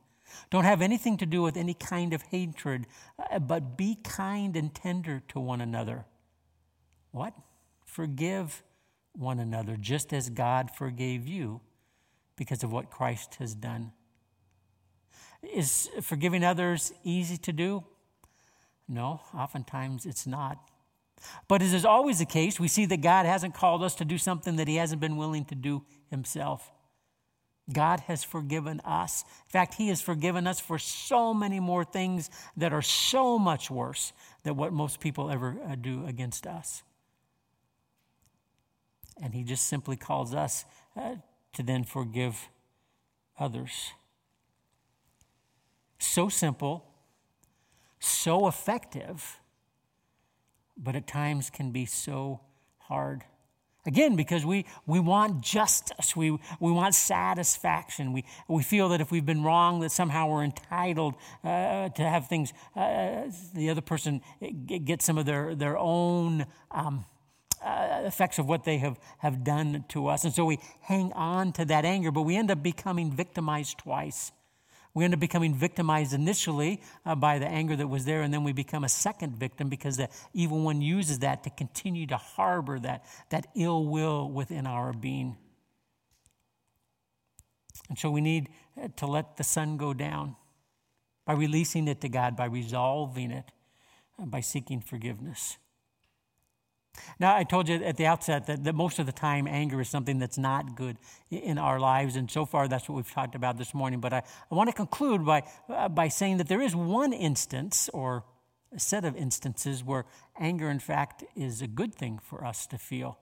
Don't 0.50 0.64
have 0.64 0.82
anything 0.82 1.16
to 1.18 1.26
do 1.26 1.42
with 1.42 1.56
any 1.56 1.74
kind 1.74 2.12
of 2.12 2.22
hatred, 2.22 2.86
uh, 3.18 3.38
but 3.38 3.76
be 3.76 3.96
kind 4.02 4.56
and 4.56 4.74
tender 4.74 5.22
to 5.28 5.40
one 5.40 5.60
another. 5.60 6.04
What? 7.12 7.34
Forgive 7.84 8.62
one 9.12 9.38
another, 9.38 9.76
just 9.76 10.12
as 10.12 10.30
God 10.30 10.70
forgave 10.70 11.26
you 11.26 11.60
because 12.36 12.62
of 12.62 12.72
what 12.72 12.90
Christ 12.90 13.36
has 13.36 13.54
done. 13.54 13.92
Is 15.42 15.88
forgiving 16.02 16.44
others 16.44 16.92
easy 17.02 17.36
to 17.38 17.52
do? 17.52 17.84
No, 18.88 19.20
oftentimes 19.34 20.06
it's 20.06 20.26
not. 20.26 20.58
But 21.48 21.62
as 21.62 21.72
is 21.72 21.84
always 21.84 22.18
the 22.18 22.26
case, 22.26 22.58
we 22.58 22.68
see 22.68 22.86
that 22.86 23.00
God 23.00 23.26
hasn't 23.26 23.54
called 23.54 23.82
us 23.82 23.94
to 23.96 24.04
do 24.04 24.18
something 24.18 24.56
that 24.56 24.68
He 24.68 24.76
hasn't 24.76 25.00
been 25.00 25.16
willing 25.16 25.44
to 25.46 25.54
do 25.54 25.84
Himself. 26.10 26.70
God 27.72 28.00
has 28.00 28.24
forgiven 28.24 28.80
us. 28.84 29.24
In 29.46 29.50
fact, 29.50 29.74
He 29.74 29.88
has 29.88 30.00
forgiven 30.00 30.46
us 30.46 30.60
for 30.60 30.78
so 30.78 31.32
many 31.34 31.60
more 31.60 31.84
things 31.84 32.30
that 32.56 32.72
are 32.72 32.82
so 32.82 33.38
much 33.38 33.70
worse 33.70 34.12
than 34.42 34.56
what 34.56 34.72
most 34.72 35.00
people 35.00 35.30
ever 35.30 35.56
uh, 35.68 35.74
do 35.74 36.04
against 36.06 36.46
us. 36.46 36.82
And 39.22 39.34
He 39.34 39.44
just 39.44 39.66
simply 39.66 39.96
calls 39.96 40.34
us 40.34 40.64
uh, 40.96 41.16
to 41.54 41.62
then 41.62 41.84
forgive 41.84 42.48
others. 43.38 43.92
So 45.98 46.28
simple, 46.28 46.84
so 47.98 48.48
effective 48.48 49.40
but 50.82 50.96
at 50.96 51.06
times 51.06 51.50
can 51.50 51.70
be 51.70 51.84
so 51.84 52.40
hard. 52.78 53.24
Again, 53.86 54.14
because 54.14 54.44
we, 54.44 54.66
we 54.86 55.00
want 55.00 55.40
justice, 55.40 56.14
we, 56.14 56.30
we 56.60 56.70
want 56.70 56.94
satisfaction. 56.94 58.12
We, 58.12 58.24
we 58.46 58.62
feel 58.62 58.90
that 58.90 59.00
if 59.00 59.10
we've 59.10 59.24
been 59.24 59.42
wrong, 59.42 59.80
that 59.80 59.90
somehow 59.90 60.28
we're 60.28 60.44
entitled 60.44 61.14
uh, 61.42 61.88
to 61.88 62.02
have 62.02 62.28
things, 62.28 62.52
uh, 62.76 63.22
the 63.54 63.70
other 63.70 63.80
person 63.80 64.20
get 64.66 65.00
some 65.00 65.16
of 65.16 65.24
their, 65.24 65.54
their 65.54 65.78
own 65.78 66.44
um, 66.70 67.06
uh, 67.64 68.02
effects 68.04 68.38
of 68.38 68.46
what 68.46 68.64
they 68.64 68.78
have, 68.78 68.98
have 69.18 69.44
done 69.44 69.84
to 69.88 70.08
us. 70.08 70.24
And 70.24 70.34
so 70.34 70.44
we 70.44 70.58
hang 70.82 71.12
on 71.14 71.52
to 71.52 71.64
that 71.66 71.84
anger, 71.84 72.10
but 72.10 72.22
we 72.22 72.36
end 72.36 72.50
up 72.50 72.62
becoming 72.62 73.10
victimized 73.10 73.78
twice. 73.78 74.32
We 75.00 75.04
end 75.04 75.14
up 75.14 75.20
becoming 75.20 75.54
victimized 75.54 76.12
initially 76.12 76.82
uh, 77.06 77.14
by 77.14 77.38
the 77.38 77.46
anger 77.46 77.74
that 77.74 77.86
was 77.88 78.04
there, 78.04 78.20
and 78.20 78.34
then 78.34 78.44
we 78.44 78.52
become 78.52 78.84
a 78.84 78.88
second 78.90 79.34
victim 79.34 79.70
because 79.70 79.96
the 79.96 80.10
evil 80.34 80.60
one 80.60 80.82
uses 80.82 81.20
that 81.20 81.42
to 81.44 81.48
continue 81.48 82.06
to 82.08 82.18
harbor 82.18 82.78
that, 82.80 83.06
that 83.30 83.46
ill 83.56 83.86
will 83.86 84.30
within 84.30 84.66
our 84.66 84.92
being. 84.92 85.38
And 87.88 87.98
so 87.98 88.10
we 88.10 88.20
need 88.20 88.50
uh, 88.78 88.88
to 88.96 89.06
let 89.06 89.38
the 89.38 89.42
sun 89.42 89.78
go 89.78 89.94
down 89.94 90.36
by 91.24 91.32
releasing 91.32 91.88
it 91.88 92.02
to 92.02 92.10
God, 92.10 92.36
by 92.36 92.44
resolving 92.44 93.30
it, 93.30 93.50
uh, 94.20 94.26
by 94.26 94.42
seeking 94.42 94.82
forgiveness. 94.82 95.56
Now, 97.18 97.36
I 97.36 97.44
told 97.44 97.68
you 97.68 97.76
at 97.76 97.96
the 97.96 98.06
outset 98.06 98.46
that, 98.46 98.64
that 98.64 98.74
most 98.74 98.98
of 98.98 99.06
the 99.06 99.12
time 99.12 99.46
anger 99.46 99.80
is 99.80 99.88
something 99.88 100.18
that's 100.18 100.38
not 100.38 100.74
good 100.74 100.96
in 101.30 101.58
our 101.58 101.78
lives, 101.78 102.16
and 102.16 102.30
so 102.30 102.44
far 102.44 102.66
that's 102.66 102.88
what 102.88 102.96
we've 102.96 103.10
talked 103.10 103.34
about 103.34 103.58
this 103.58 103.74
morning. 103.74 104.00
But 104.00 104.12
I, 104.12 104.22
I 104.50 104.54
want 104.54 104.68
to 104.68 104.74
conclude 104.74 105.24
by, 105.24 105.42
uh, 105.68 105.88
by 105.88 106.08
saying 106.08 106.38
that 106.38 106.48
there 106.48 106.60
is 106.60 106.74
one 106.74 107.12
instance 107.12 107.88
or 107.92 108.24
a 108.74 108.80
set 108.80 109.04
of 109.04 109.16
instances 109.16 109.84
where 109.84 110.04
anger, 110.38 110.70
in 110.70 110.78
fact, 110.78 111.24
is 111.36 111.62
a 111.62 111.66
good 111.66 111.94
thing 111.94 112.20
for 112.22 112.44
us 112.44 112.66
to 112.68 112.78
feel. 112.78 113.18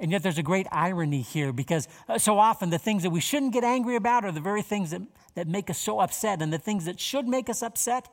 And 0.00 0.10
yet 0.10 0.22
there's 0.22 0.38
a 0.38 0.42
great 0.42 0.66
irony 0.72 1.22
here 1.22 1.52
because 1.52 1.88
uh, 2.08 2.18
so 2.18 2.38
often 2.38 2.70
the 2.70 2.78
things 2.78 3.02
that 3.02 3.10
we 3.10 3.20
shouldn't 3.20 3.52
get 3.52 3.64
angry 3.64 3.96
about 3.96 4.24
are 4.24 4.32
the 4.32 4.40
very 4.40 4.62
things 4.62 4.90
that, 4.90 5.02
that 5.34 5.48
make 5.48 5.70
us 5.70 5.78
so 5.78 6.00
upset, 6.00 6.42
and 6.42 6.52
the 6.52 6.58
things 6.58 6.86
that 6.86 6.98
should 7.00 7.28
make 7.28 7.48
us 7.48 7.62
upset, 7.62 8.08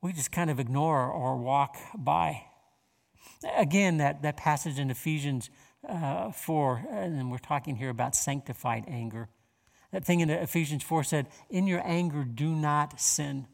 we 0.00 0.12
just 0.12 0.30
kind 0.30 0.50
of 0.50 0.60
ignore 0.60 1.08
or 1.08 1.36
walk 1.36 1.76
by. 1.96 2.44
Again, 3.56 3.98
that, 3.98 4.22
that 4.22 4.36
passage 4.36 4.78
in 4.78 4.90
Ephesians 4.90 5.50
uh, 5.88 6.30
4, 6.30 6.86
and 6.90 7.30
we're 7.30 7.38
talking 7.38 7.76
here 7.76 7.90
about 7.90 8.16
sanctified 8.16 8.84
anger. 8.88 9.28
That 9.92 10.04
thing 10.04 10.20
in 10.20 10.30
Ephesians 10.30 10.82
4 10.82 11.04
said, 11.04 11.28
In 11.50 11.66
your 11.66 11.82
anger, 11.84 12.24
do 12.24 12.54
not 12.54 13.00
sin. 13.00 13.46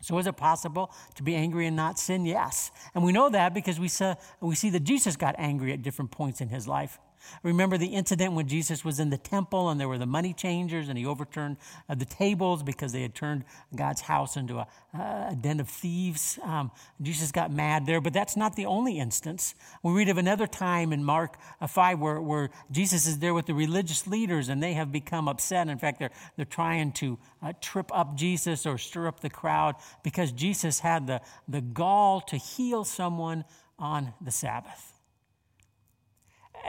So, 0.00 0.16
is 0.18 0.26
it 0.26 0.36
possible 0.36 0.92
to 1.16 1.22
be 1.22 1.34
angry 1.34 1.66
and 1.66 1.76
not 1.76 1.98
sin? 1.98 2.24
Yes. 2.24 2.70
And 2.94 3.02
we 3.02 3.12
know 3.12 3.28
that 3.30 3.52
because 3.52 3.80
we, 3.80 3.88
saw, 3.88 4.14
we 4.40 4.54
see 4.54 4.70
that 4.70 4.84
Jesus 4.84 5.16
got 5.16 5.34
angry 5.38 5.72
at 5.72 5.82
different 5.82 6.12
points 6.12 6.40
in 6.40 6.48
his 6.48 6.68
life. 6.68 6.98
Remember 7.42 7.78
the 7.78 7.86
incident 7.86 8.32
when 8.32 8.48
Jesus 8.48 8.84
was 8.84 9.00
in 9.00 9.10
the 9.10 9.18
temple 9.18 9.70
and 9.70 9.80
there 9.80 9.88
were 9.88 9.98
the 9.98 10.06
money 10.06 10.32
changers 10.32 10.88
and 10.88 10.98
he 10.98 11.06
overturned 11.06 11.56
uh, 11.88 11.94
the 11.94 12.04
tables 12.04 12.62
because 12.62 12.92
they 12.92 13.02
had 13.02 13.14
turned 13.14 13.44
God's 13.74 14.00
house 14.00 14.36
into 14.36 14.58
a, 14.58 14.66
a 14.94 15.36
den 15.40 15.60
of 15.60 15.68
thieves. 15.68 16.38
Um, 16.42 16.70
Jesus 17.00 17.32
got 17.32 17.52
mad 17.52 17.86
there, 17.86 18.00
but 18.00 18.12
that's 18.12 18.36
not 18.36 18.56
the 18.56 18.66
only 18.66 18.98
instance. 18.98 19.54
We 19.82 19.92
read 19.92 20.08
of 20.08 20.18
another 20.18 20.46
time 20.46 20.92
in 20.92 21.04
Mark 21.04 21.36
uh, 21.60 21.66
5 21.66 21.98
where, 21.98 22.20
where 22.20 22.50
Jesus 22.70 23.06
is 23.06 23.18
there 23.18 23.34
with 23.34 23.46
the 23.46 23.54
religious 23.54 24.06
leaders 24.06 24.48
and 24.48 24.62
they 24.62 24.74
have 24.74 24.92
become 24.92 25.28
upset. 25.28 25.68
In 25.68 25.78
fact, 25.78 25.98
they're, 25.98 26.12
they're 26.36 26.44
trying 26.44 26.92
to 26.92 27.18
uh, 27.42 27.52
trip 27.60 27.90
up 27.94 28.16
Jesus 28.16 28.66
or 28.66 28.78
stir 28.78 29.06
up 29.06 29.20
the 29.20 29.30
crowd 29.30 29.76
because 30.02 30.32
Jesus 30.32 30.80
had 30.80 31.06
the, 31.06 31.20
the 31.46 31.60
gall 31.60 32.20
to 32.22 32.36
heal 32.36 32.84
someone 32.84 33.44
on 33.78 34.12
the 34.20 34.30
Sabbath. 34.30 34.87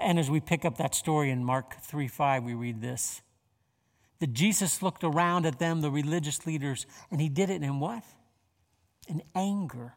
And 0.01 0.19
as 0.19 0.29
we 0.29 0.39
pick 0.39 0.65
up 0.65 0.77
that 0.77 0.95
story 0.95 1.29
in 1.29 1.43
Mark 1.43 1.81
3 1.81 2.07
5, 2.07 2.43
we 2.43 2.53
read 2.53 2.81
this 2.81 3.21
that 4.19 4.33
Jesus 4.33 4.81
looked 4.81 5.03
around 5.03 5.45
at 5.45 5.59
them, 5.59 5.81
the 5.81 5.89
religious 5.89 6.45
leaders, 6.45 6.85
and 7.09 7.21
he 7.21 7.29
did 7.29 7.49
it 7.49 7.63
in 7.63 7.79
what? 7.79 8.03
In 9.07 9.23
anger. 9.33 9.93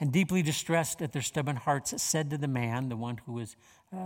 And 0.00 0.12
deeply 0.12 0.42
distressed 0.42 1.02
at 1.02 1.12
their 1.12 1.22
stubborn 1.22 1.56
hearts, 1.56 2.00
said 2.00 2.30
to 2.30 2.38
the 2.38 2.46
man, 2.46 2.88
the 2.88 2.96
one 2.96 3.18
who 3.26 3.32
was 3.32 3.56
uh, 3.92 3.98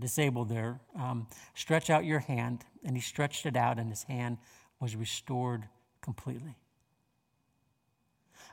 disabled 0.00 0.48
there, 0.48 0.80
um, 0.98 1.28
Stretch 1.54 1.88
out 1.88 2.04
your 2.04 2.18
hand. 2.18 2.64
And 2.84 2.96
he 2.96 3.00
stretched 3.00 3.46
it 3.46 3.56
out, 3.56 3.78
and 3.78 3.90
his 3.90 4.02
hand 4.02 4.38
was 4.80 4.96
restored 4.96 5.68
completely. 6.00 6.56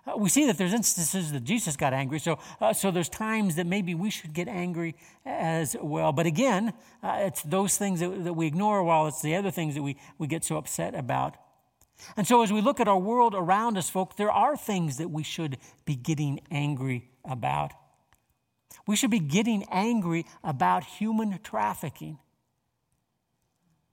Uh, 0.07 0.17
we 0.17 0.29
see 0.29 0.45
that 0.45 0.57
there's 0.57 0.73
instances 0.73 1.31
that 1.31 1.43
Jesus 1.43 1.75
got 1.75 1.93
angry, 1.93 2.19
so, 2.19 2.39
uh, 2.61 2.71
so 2.71 2.91
there's 2.91 3.09
times 3.09 3.55
that 3.55 3.65
maybe 3.65 3.93
we 3.93 4.09
should 4.09 4.33
get 4.33 4.47
angry 4.47 4.95
as 5.25 5.75
well. 5.81 6.13
But 6.13 6.25
again, 6.25 6.73
uh, 7.03 7.17
it's 7.21 7.41
those 7.43 7.77
things 7.77 7.99
that, 7.99 8.23
that 8.23 8.33
we 8.33 8.47
ignore 8.47 8.83
while 8.83 9.07
it's 9.07 9.21
the 9.21 9.35
other 9.35 9.51
things 9.51 9.75
that 9.75 9.81
we, 9.81 9.97
we 10.17 10.27
get 10.27 10.43
so 10.43 10.57
upset 10.57 10.95
about. 10.95 11.35
And 12.15 12.27
so 12.27 12.41
as 12.43 12.53
we 12.53 12.61
look 12.61 12.79
at 12.79 12.87
our 12.87 12.99
world 12.99 13.33
around 13.35 13.77
us, 13.77 13.89
folks, 13.89 14.15
there 14.15 14.31
are 14.31 14.55
things 14.55 14.97
that 14.97 15.09
we 15.09 15.23
should 15.23 15.57
be 15.83 15.95
getting 15.95 16.39
angry 16.51 17.09
about. 17.25 17.73
We 18.85 18.95
should 18.95 19.11
be 19.11 19.19
getting 19.19 19.65
angry 19.71 20.25
about 20.43 20.83
human 20.83 21.39
trafficking. 21.43 22.19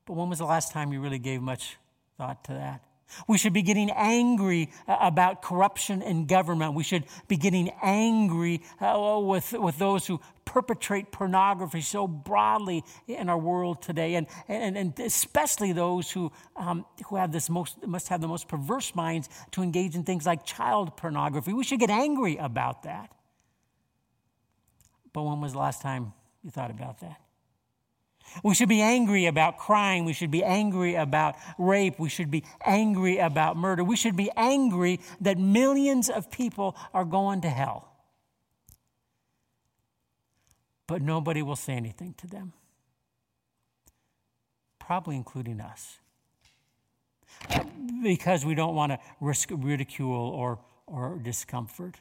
But 0.06 0.14
when 0.14 0.28
was 0.28 0.38
the 0.38 0.44
last 0.44 0.70
time 0.70 0.92
you 0.92 1.00
really 1.00 1.18
gave 1.18 1.40
much 1.40 1.78
thought 2.18 2.44
to 2.44 2.52
that? 2.52 2.84
We 3.28 3.38
should 3.38 3.52
be 3.52 3.62
getting 3.62 3.90
angry 3.90 4.70
uh, 4.88 4.96
about 5.00 5.42
corruption 5.42 6.02
in 6.02 6.26
government. 6.26 6.74
We 6.74 6.82
should 6.82 7.04
be 7.28 7.36
getting 7.36 7.70
angry 7.82 8.62
uh, 8.80 9.20
with, 9.22 9.52
with 9.52 9.78
those 9.78 10.06
who 10.06 10.20
perpetrate 10.44 11.10
pornography 11.10 11.80
so 11.80 12.06
broadly 12.06 12.84
in 13.06 13.28
our 13.28 13.38
world 13.38 13.82
today, 13.82 14.14
and, 14.14 14.26
and, 14.48 14.76
and 14.76 14.98
especially 15.00 15.72
those 15.72 16.10
who, 16.10 16.30
um, 16.56 16.84
who 17.08 17.16
have 17.16 17.32
this 17.32 17.48
most, 17.48 17.86
must 17.86 18.08
have 18.08 18.20
the 18.20 18.28
most 18.28 18.48
perverse 18.48 18.94
minds 18.94 19.28
to 19.52 19.62
engage 19.62 19.94
in 19.94 20.04
things 20.04 20.26
like 20.26 20.44
child 20.44 20.96
pornography. 20.96 21.52
We 21.52 21.64
should 21.64 21.80
get 21.80 21.90
angry 21.90 22.36
about 22.36 22.82
that. 22.82 23.10
But 25.12 25.22
when 25.22 25.40
was 25.40 25.52
the 25.52 25.58
last 25.58 25.80
time 25.80 26.12
you 26.42 26.50
thought 26.50 26.70
about 26.70 27.00
that? 27.00 27.23
We 28.42 28.54
should 28.54 28.68
be 28.68 28.80
angry 28.80 29.26
about 29.26 29.58
crime. 29.58 30.04
We 30.04 30.12
should 30.12 30.30
be 30.30 30.42
angry 30.42 30.94
about 30.96 31.36
rape. 31.58 31.98
We 31.98 32.08
should 32.08 32.30
be 32.30 32.44
angry 32.64 33.18
about 33.18 33.56
murder. 33.56 33.84
We 33.84 33.96
should 33.96 34.16
be 34.16 34.30
angry 34.36 35.00
that 35.20 35.38
millions 35.38 36.08
of 36.08 36.30
people 36.30 36.76
are 36.92 37.04
going 37.04 37.42
to 37.42 37.48
hell. 37.48 37.88
But 40.86 41.00
nobody 41.00 41.42
will 41.42 41.56
say 41.56 41.74
anything 41.74 42.14
to 42.18 42.26
them, 42.26 42.52
probably 44.78 45.16
including 45.16 45.60
us, 45.60 45.98
because 48.02 48.44
we 48.44 48.54
don't 48.54 48.74
want 48.74 48.92
to 48.92 48.98
risk 49.20 49.50
ridicule 49.50 50.28
or, 50.28 50.58
or 50.86 51.18
discomfort. 51.22 51.96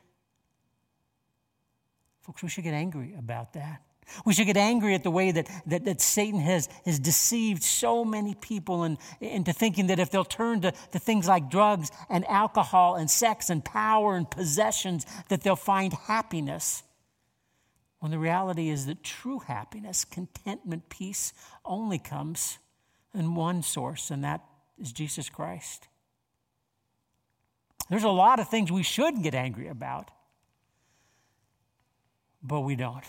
Folks, 2.22 2.44
we 2.44 2.50
should 2.50 2.64
get 2.64 2.74
angry 2.74 3.16
about 3.18 3.54
that. 3.54 3.82
We 4.26 4.34
should 4.34 4.48
get 4.48 4.58
angry 4.58 4.94
at 4.94 5.04
the 5.04 5.12
way 5.12 5.32
that, 5.32 5.50
that, 5.68 5.86
that 5.86 6.02
Satan 6.02 6.40
has, 6.40 6.70
has 6.86 7.00
deceived 7.00 7.64
so 7.64 8.04
many 8.04 8.36
people 8.36 8.84
in, 8.84 8.98
into 9.22 9.54
thinking 9.54 9.88
that 9.88 10.00
if 10.00 10.12
they'll 10.12 10.26
turn 10.26 10.62
to, 10.62 10.72
to 10.92 11.00
things 11.00 11.28
like 11.28 11.50
drugs 11.50 11.92
and 12.10 12.26
alcohol 12.28 12.96
and 12.96 13.10
sex 13.10 13.50
and 13.50 13.64
power 13.64 14.16
and 14.16 14.30
possessions, 14.30 15.06
that 15.30 15.42
they'll 15.42 15.56
find 15.56 15.94
happiness. 15.94 16.84
When 18.00 18.12
the 18.12 18.20
reality 18.20 18.70
is 18.70 18.86
that 18.88 19.04
true 19.04 19.40
happiness, 19.40 20.04
contentment, 20.04 20.90
peace 20.90 21.34
only 21.64 22.00
comes 22.00 22.58
in 23.14 23.36
one 23.36 23.64
source, 23.64 24.12
and 24.12 24.24
that 24.24 24.42
is 24.78 24.92
Jesus 24.92 25.30
Christ. 25.30 25.88
There's 27.90 28.04
a 28.04 28.10
lot 28.10 28.40
of 28.40 28.50
things 28.50 28.72
we 28.72 28.84
should 28.84 29.22
get 29.22 29.36
angry 29.36 29.68
about, 29.68 30.10
but 32.42 32.62
we 32.62 32.76
don't. 32.76 33.06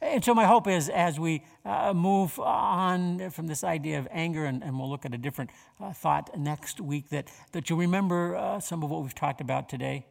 And 0.00 0.24
so, 0.24 0.34
my 0.34 0.44
hope 0.44 0.66
is 0.66 0.88
as 0.88 1.18
we 1.18 1.42
uh, 1.64 1.94
move 1.94 2.38
on 2.38 3.30
from 3.30 3.46
this 3.46 3.64
idea 3.64 3.98
of 3.98 4.06
anger, 4.10 4.44
and, 4.44 4.62
and 4.62 4.78
we'll 4.78 4.90
look 4.90 5.06
at 5.06 5.14
a 5.14 5.18
different 5.18 5.50
uh, 5.80 5.92
thought 5.92 6.36
next 6.38 6.80
week, 6.80 7.08
that, 7.10 7.30
that 7.52 7.70
you'll 7.70 7.78
remember 7.78 8.36
uh, 8.36 8.60
some 8.60 8.82
of 8.82 8.90
what 8.90 9.02
we've 9.02 9.14
talked 9.14 9.40
about 9.40 9.68
today. 9.68 10.06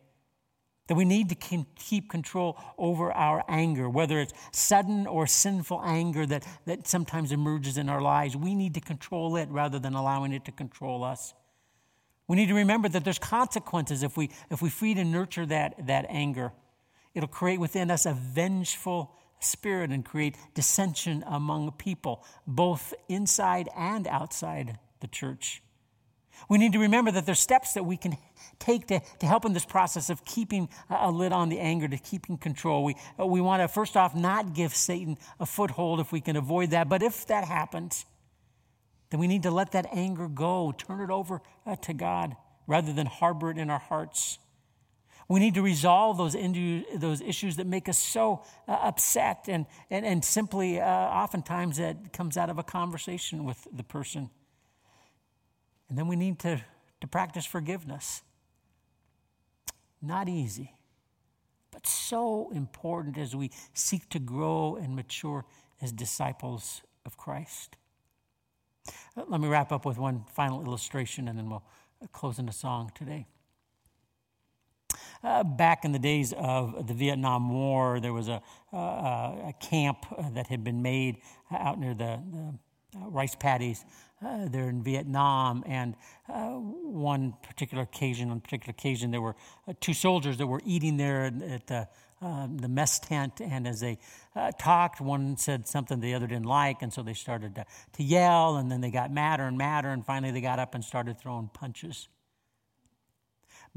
That 0.88 0.96
we 0.96 1.06
need 1.06 1.30
to 1.30 1.36
keep 1.36 2.10
control 2.10 2.60
over 2.78 3.12
our 3.12 3.44
anger, 3.48 3.90
whether 3.90 4.20
it's 4.20 4.34
sudden 4.52 5.08
or 5.08 5.26
sinful 5.26 5.82
anger 5.84 6.28
that, 6.28 6.46
that 6.66 6.88
sometimes 6.88 7.32
emerges 7.32 7.78
in 7.80 7.90
our 7.90 8.02
lives. 8.02 8.36
We 8.36 8.54
need 8.54 8.76
to 8.76 8.82
control 8.82 9.36
it 9.36 9.50
rather 9.50 9.80
than 9.80 9.96
allowing 9.96 10.32
it 10.32 10.46
to 10.46 10.52
control 10.52 11.04
us. 11.04 11.34
We 12.28 12.36
need 12.36 12.48
to 12.48 12.54
remember 12.54 12.88
that 12.90 13.04
there's 13.04 13.20
consequences 13.20 14.04
if 14.04 14.16
we, 14.16 14.30
if 14.52 14.62
we 14.62 14.70
feed 14.70 15.00
and 15.00 15.12
nurture 15.12 15.46
that, 15.48 15.88
that 15.88 16.06
anger. 16.10 16.52
It'll 17.16 17.30
create 17.30 17.60
within 17.60 17.90
us 17.90 18.06
a 18.06 18.14
vengeful 18.14 19.12
spirit 19.40 19.92
and 19.92 20.04
create 20.04 20.36
dissension 20.54 21.24
among 21.28 21.72
people, 21.74 22.24
both 22.48 22.94
inside 23.08 23.70
and 23.76 24.08
outside 24.08 24.80
the 25.02 25.08
church. 25.08 25.62
We 26.50 26.58
need 26.58 26.74
to 26.74 26.80
remember 26.80 27.12
that 27.12 27.26
there's 27.26 27.40
steps 27.40 27.74
that 27.74 27.86
we 27.86 27.98
can 27.98 28.18
take 28.60 28.88
to, 28.88 29.02
to 29.20 29.26
help 29.26 29.46
in 29.46 29.54
this 29.54 29.66
process 29.66 30.10
of 30.10 30.26
keeping 30.26 30.70
a 30.90 31.10
lid 31.10 31.32
on 31.32 31.50
the 31.50 31.60
anger, 31.60 31.88
to 31.88 31.98
keeping 31.98 32.38
control. 32.38 32.84
We, 32.84 32.96
we 33.18 33.42
want 33.42 33.62
to, 33.62 33.68
first 33.68 33.96
off, 33.96 34.16
not 34.16 34.54
give 34.54 34.76
Satan 34.76 35.18
a 35.40 35.46
foothold 35.46 36.00
if 36.00 36.12
we 36.12 36.22
can 36.22 36.36
avoid 36.36 36.72
that. 36.72 36.90
But 36.90 37.02
if 37.04 37.26
that 37.28 37.46
happens, 37.46 38.06
then 39.10 39.20
we 39.20 39.28
need 39.28 39.44
to 39.44 39.52
let 39.52 39.72
that 39.72 39.88
anger 39.92 40.28
go, 40.28 40.74
turn 40.78 41.02
it 41.02 41.10
over 41.10 41.42
uh, 41.66 41.76
to 41.78 41.94
God 41.94 42.36
rather 42.68 42.94
than 42.94 43.08
harbor 43.08 43.52
it 43.52 43.58
in 43.58 43.70
our 43.70 43.80
hearts. 43.80 44.38
We 45.28 45.40
need 45.40 45.56
to 45.56 45.62
resolve 45.62 46.18
those, 46.18 46.36
those 46.96 47.22
issues 47.22 47.56
that 47.56 47.66
make 47.66 47.90
us 47.90 47.98
so 47.98 48.44
uh, 48.68 48.74
upset, 48.74 49.46
and, 49.48 49.66
and, 49.90 50.06
and 50.06 50.24
simply, 50.24 50.80
uh, 50.80 50.86
oftentimes, 50.86 51.78
that 51.78 52.14
comes 52.14 52.38
out 52.38 52.50
of 52.50 52.60
a 52.60 52.64
conversation 52.64 53.44
with 53.44 53.68
the 53.72 53.84
person. 53.84 54.30
And 55.90 55.98
then 55.98 56.08
we 56.08 56.16
need 56.16 56.38
to, 56.40 56.62
to 57.02 57.08
practice 57.08 57.46
forgiveness. 57.46 58.22
Not 60.02 60.30
easy, 60.30 60.76
but 61.72 61.88
so 61.88 62.52
important 62.54 63.18
as 63.18 63.36
we 63.36 63.50
seek 63.74 64.08
to 64.10 64.20
grow 64.20 64.76
and 64.76 64.96
mature 64.96 65.46
as 65.82 65.92
disciples 65.92 66.82
of 67.04 67.18
Christ. 67.18 67.78
Let 69.16 69.42
me 69.42 69.48
wrap 69.48 69.72
up 69.72 69.86
with 69.86 69.98
one 69.98 70.26
final 70.34 70.64
illustration, 70.64 71.28
and 71.28 71.38
then 71.40 71.50
we'll 71.50 71.64
close 72.12 72.38
in 72.38 72.48
a 72.48 72.54
song 72.54 72.92
today. 72.94 73.26
Uh, 75.24 75.44
back 75.44 75.86
in 75.86 75.92
the 75.92 76.00
days 76.00 76.34
of 76.38 76.88
the 76.88 76.94
Vietnam 76.94 77.50
War, 77.50 78.00
there 78.00 78.14
was 78.14 78.28
a, 78.28 78.42
uh, 78.74 78.78
a 78.78 79.54
camp 79.60 80.06
that 80.34 80.48
had 80.48 80.64
been 80.64 80.82
made 80.82 81.18
out 81.52 81.80
near 81.80 81.94
the, 81.94 82.20
the 82.32 82.54
uh, 82.96 83.10
rice 83.10 83.36
paddies 83.36 83.84
uh, 84.26 84.48
there 84.48 84.70
in 84.70 84.82
Vietnam. 84.82 85.64
And 85.66 85.96
uh, 86.30 86.52
one 86.52 87.34
particular 87.44 87.84
occasion, 87.84 88.30
on 88.30 88.40
particular 88.40 88.72
occasion, 88.72 89.12
there 89.12 89.22
were 89.22 89.36
uh, 89.68 89.74
two 89.82 89.94
soldiers 89.94 90.38
that 90.38 90.48
were 90.48 90.62
eating 90.66 90.98
there 90.98 91.26
at 91.26 91.68
the, 91.68 91.88
the 92.22 92.70
mess 92.70 93.00
tent. 93.00 93.42
And 93.42 93.68
as 93.68 93.82
they 93.82 93.98
talked, 94.58 95.02
one 95.02 95.38
said 95.38 95.68
something 95.68 96.00
the 96.00 96.14
other 96.14 96.28
didn't 96.28 96.46
like, 96.46 96.82
and 96.82 96.94
so 96.94 97.04
they 97.04 97.14
started 97.14 97.56
to, 97.56 97.66
to 97.94 98.04
yell. 98.04 98.58
And 98.58 98.72
then 98.72 98.82
they 98.82 98.92
got 98.92 99.12
madder 99.12 99.44
and 99.44 99.58
madder, 99.58 99.90
and 99.90 100.06
finally 100.06 100.32
they 100.32 100.42
got 100.42 100.60
up 100.60 100.76
and 100.76 100.84
started 100.84 101.20
throwing 101.20 101.50
punches 101.54 102.08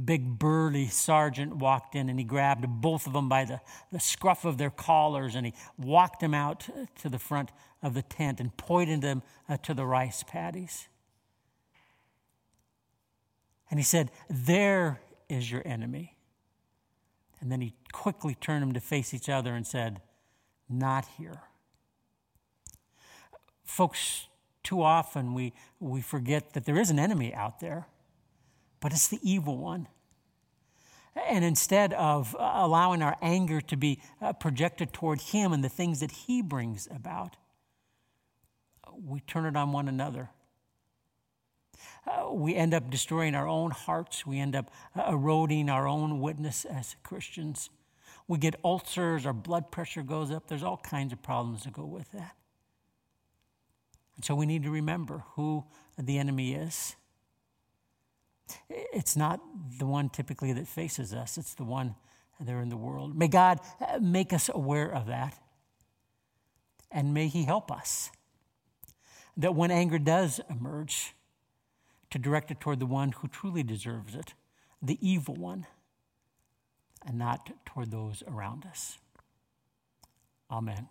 big 0.03 0.39
burly 0.39 0.87
sergeant 0.87 1.57
walked 1.57 1.95
in 1.95 2.09
and 2.09 2.19
he 2.19 2.25
grabbed 2.25 2.67
both 2.69 3.07
of 3.07 3.13
them 3.13 3.29
by 3.29 3.45
the, 3.45 3.61
the 3.91 3.99
scruff 3.99 4.45
of 4.45 4.59
their 4.59 4.71
collars 4.71 5.35
and 5.35 5.47
he 5.47 5.55
walked 5.77 6.21
them 6.21 6.35
out 6.35 6.69
to 6.97 7.09
the 7.09 7.19
front 7.19 7.51
of 7.83 7.95
the 7.95 8.03
tent 8.03 8.41
and 8.41 8.57
pointed 8.57 9.01
them 9.01 9.23
uh, 9.49 9.57
to 9.57 9.75
the 9.75 9.85
rice 9.85 10.23
paddies. 10.23 10.89
And 13.71 13.79
he 13.79 13.85
said, 13.85 14.11
There 14.31 15.01
is 15.29 15.51
your 15.51 15.63
enemy. 15.65 16.17
And 17.41 17.53
then 17.53 17.61
he 17.61 17.75
quickly 17.93 18.35
turned 18.35 18.63
them 18.63 18.73
to 18.73 18.81
face 18.81 19.15
each 19.15 19.29
other 19.29 19.55
and 19.55 19.67
said, 19.67 20.01
Not 20.69 21.07
here. 21.17 21.43
Folks, 23.65 24.27
too 24.63 24.83
often 24.83 25.35
we, 25.35 25.53
we 25.79 26.01
forget 26.01 26.55
that 26.55 26.65
there 26.65 26.79
is 26.79 26.91
an 26.91 26.99
enemy 26.99 27.35
out 27.35 27.61
there, 27.61 27.87
but 28.81 28.93
it's 28.93 29.09
the 29.09 29.21
evil 29.23 29.59
one. 29.59 29.89
And 31.27 31.45
instead 31.45 31.93
of 31.95 32.37
allowing 32.39 33.03
our 33.03 33.17
anger 33.21 33.61
to 33.63 33.77
be 33.77 34.01
uh, 34.21 34.33
projected 34.35 34.93
toward 34.93 35.21
him 35.21 35.53
and 35.53 35.65
the 35.65 35.69
things 35.69 36.01
that 36.01 36.13
he 36.13 36.43
brings 36.43 36.87
about, 36.95 37.37
we 39.05 39.21
turn 39.21 39.47
it 39.47 39.57
on 39.57 39.73
one 39.73 39.89
another. 39.89 40.31
Uh, 42.07 42.33
we 42.33 42.55
end 42.55 42.75
up 42.75 42.91
destroying 42.91 43.35
our 43.35 43.49
own 43.49 43.71
hearts. 43.71 44.27
We 44.27 44.39
end 44.39 44.55
up 44.55 44.71
uh, 44.97 45.05
eroding 45.09 45.69
our 45.69 45.87
own 45.87 46.21
witness 46.21 46.65
as 46.65 46.97
Christians. 47.03 47.71
We 48.27 48.39
get 48.39 48.57
ulcers, 48.63 49.27
our 49.27 49.33
blood 49.33 49.71
pressure 49.71 50.03
goes 50.03 50.31
up. 50.31 50.49
There's 50.49 50.63
all 50.63 50.77
kinds 50.77 51.13
of 51.13 51.23
problems 51.23 51.65
that 51.65 51.73
go 51.73 51.85
with 51.85 52.11
that. 52.13 52.37
And 54.17 54.25
so 54.25 54.35
we 54.35 54.47
need 54.47 54.65
to 54.65 54.71
remember 54.71 55.25
who 55.35 55.65
the 55.99 56.19
enemy 56.19 56.55
is. 56.55 56.97
It's 58.69 59.17
not 59.17 59.41
the 59.79 59.87
one 59.87 60.09
typically 60.09 60.53
that 60.53 60.67
faces 60.67 61.13
us, 61.13 61.39
it's 61.39 61.55
the 61.55 61.65
one 61.65 61.95
there 62.41 62.61
in 62.61 62.69
the 62.69 62.77
world. 62.77 63.17
May 63.17 63.29
God 63.29 63.61
uh, 63.81 63.99
make 64.01 64.33
us 64.33 64.49
aware 64.53 64.93
of 64.93 65.07
that. 65.07 65.37
And 66.91 67.13
may 67.13 67.29
He 67.29 67.45
help 67.45 67.71
us 67.71 68.11
that 69.37 69.55
when 69.55 69.71
anger 69.71 69.99
does 69.99 70.41
emerge, 70.49 71.15
to 72.11 72.19
direct 72.19 72.51
it 72.51 72.61
toward 72.61 72.79
the 72.79 72.87
one 72.87 73.13
who 73.13 73.29
truly 73.29 73.63
deserves 73.63 74.15
it, 74.15 74.35
the 74.81 74.99
evil 75.07 75.35
one, 75.35 75.67
and 77.05 77.19
not 77.19 77.51
toward 77.67 77.91
those 77.91 78.23
around 78.27 78.65
us. 78.67 78.99
Amen. 80.51 80.89